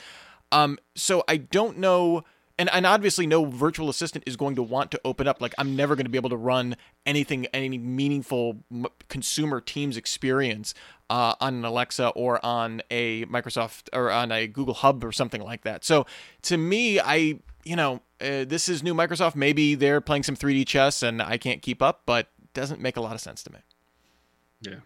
Um, 0.52 0.80
so 0.96 1.24
I 1.28 1.38
don't 1.38 1.78
know 1.78 2.24
and 2.58 2.70
and 2.74 2.86
obviously 2.86 3.28
no 3.28 3.46
virtual 3.46 3.90
assistant 3.90 4.24
is 4.28 4.36
going 4.36 4.56
to 4.56 4.64
want 4.64 4.92
to 4.92 5.02
open 5.06 5.28
up. 5.28 5.42
Like 5.42 5.54
i'm 5.58 5.76
never 5.76 5.96
going 5.96 6.06
to 6.06 6.10
be 6.10 6.18
able 6.18 6.30
to 6.30 6.38
run 6.38 6.76
anything 7.06 7.46
any 7.48 7.78
meaningful 7.78 8.64
consumer 9.10 9.62
teams 9.62 9.98
experience 9.98 10.74
uh, 11.10 11.36
on 11.40 11.56
an 11.56 11.66
alexa 11.66 12.10
or 12.10 12.44
on 12.46 12.82
a 12.92 13.26
microsoft 13.26 13.90
or 13.94 14.12
on 14.12 14.32
a 14.32 14.48
google 14.48 14.74
hub 14.74 15.04
or 15.04 15.12
something 15.12 15.42
like 15.42 15.64
that. 15.64 15.84
So 15.86 16.06
to 16.44 16.58
me 16.58 17.00
i 17.00 17.40
you 17.64 17.76
know 17.76 18.02
uh, 18.20 18.46
this 18.46 18.68
is 18.68 18.82
new 18.82 18.96
microsoft. 18.96 19.36
Maybe 19.36 19.76
they're 19.76 20.02
playing 20.02 20.24
some 20.24 20.36
3d 20.36 20.66
chess 20.68 21.04
and 21.04 21.22
i 21.22 21.38
can't 21.38 21.62
keep 21.62 21.82
up 21.82 22.02
but 22.06 22.30
doesn't 22.54 22.82
make 22.82 22.98
a 22.98 23.02
lot 23.02 23.14
of 23.14 23.22
sense 23.22 23.44
to 23.44 23.52
me. 23.52 23.60
Yeah 24.62 24.80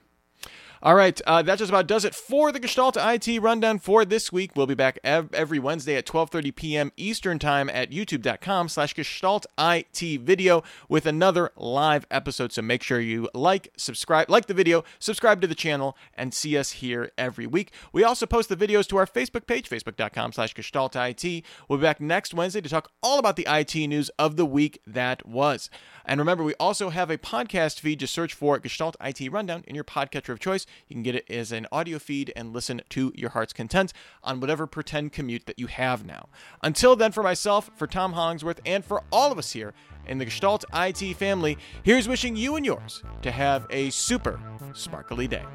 all 0.84 0.96
right, 0.96 1.22
uh, 1.28 1.44
that 1.44 1.60
just 1.60 1.70
about 1.70 1.86
does 1.86 2.06
it 2.06 2.16
for 2.16 2.52
the 2.52 2.60
Gestalt 2.60 2.98
IT 2.98 3.40
rundown 3.40 3.78
for 3.78 4.04
this 4.04 4.32
week. 4.32 4.56
We'll 4.56 4.66
be 4.66 4.74
back 4.74 4.98
ev- 5.04 5.32
every 5.32 5.60
Wednesday 5.60 5.96
at 5.96 6.08
12:30 6.08 6.56
p.m. 6.56 6.92
Eastern 6.98 7.38
Time 7.38 7.70
at 7.70 7.92
YouTube.com/slash 7.92 8.96
Gestalt 8.96 9.46
IT 9.60 10.22
video 10.22 10.64
with 10.90 11.06
another 11.06 11.52
live 11.56 12.08
episode. 12.10 12.52
So 12.52 12.64
make 12.64 12.82
sure 12.82 13.00
you 13.00 13.30
like, 13.36 13.72
subscribe, 13.78 14.28
like 14.28 14.48
the 14.48 14.56
video, 14.56 14.84
subscribe 14.98 15.40
to 15.42 15.48
the 15.48 15.54
channel, 15.54 15.96
and 16.16 16.34
see 16.34 16.58
us 16.58 16.72
here 16.72 17.12
every 17.16 17.46
week. 17.46 17.72
We 17.94 18.04
also 18.04 18.26
post 18.26 18.50
the 18.50 18.58
videos 18.58 18.88
to 18.88 18.98
our 18.98 19.06
Facebook 19.06 19.46
page, 19.46 19.70
facebook.com/slash 19.70 20.56
Gestalt 20.56 20.96
IT. 20.96 21.44
We'll 21.68 21.78
be 21.78 21.84
back 21.84 22.02
next 22.02 22.34
Wednesday 22.34 22.62
to 22.62 22.70
talk 22.70 22.92
all 23.04 23.20
about 23.20 23.36
the 23.36 23.46
IT 23.48 23.76
news 23.88 24.10
of 24.18 24.36
the 24.36 24.48
week 24.48 24.82
that 24.88 25.28
was. 25.28 25.70
And 26.06 26.20
remember, 26.20 26.44
we 26.44 26.56
also 26.56 26.90
have 26.90 27.12
a 27.12 27.20
podcast 27.20 27.80
feed. 27.80 28.00
Just 28.00 28.16
search 28.16 28.34
for 28.34 28.58
Gestalt 28.58 28.96
IT 29.00 29.32
Rundown 29.32 29.64
in 29.68 29.76
your 29.76 29.84
podcatcher 29.84 30.30
of 30.30 30.40
choice. 30.40 30.66
You 30.88 30.96
can 30.96 31.04
get 31.04 31.16
it 31.16 31.30
as 31.30 31.52
an 31.52 31.68
audio 31.72 32.00
feed 32.00 32.32
and 32.36 32.54
listen 32.54 32.82
to 32.90 33.12
your 33.16 33.32
heart's 33.32 33.54
content 33.54 33.94
on 34.24 34.40
whatever 34.40 34.68
pretend 34.68 35.14
commute 35.14 35.46
that 35.46 35.60
you 35.60 35.68
have 35.68 36.06
now. 36.06 36.30
Until 36.62 36.96
then, 36.96 37.12
for 37.12 37.24
myself, 37.24 37.70
for 37.76 37.88
Tom 37.88 38.14
Hollingsworth, 38.14 38.62
and 38.66 38.84
for 38.84 39.04
all 39.12 39.32
of 39.32 39.38
us 39.38 39.52
here 39.52 39.74
in 40.08 40.18
the 40.18 40.26
Gestalt 40.26 40.66
IT 40.74 41.16
family, 41.18 41.58
here's 41.84 42.08
wishing 42.08 42.36
you 42.36 42.56
and 42.56 42.66
yours 42.66 43.04
to 43.22 43.32
have 43.32 43.68
a 43.70 43.90
super 43.90 44.40
sparkly 44.74 45.28
day. 45.28 45.46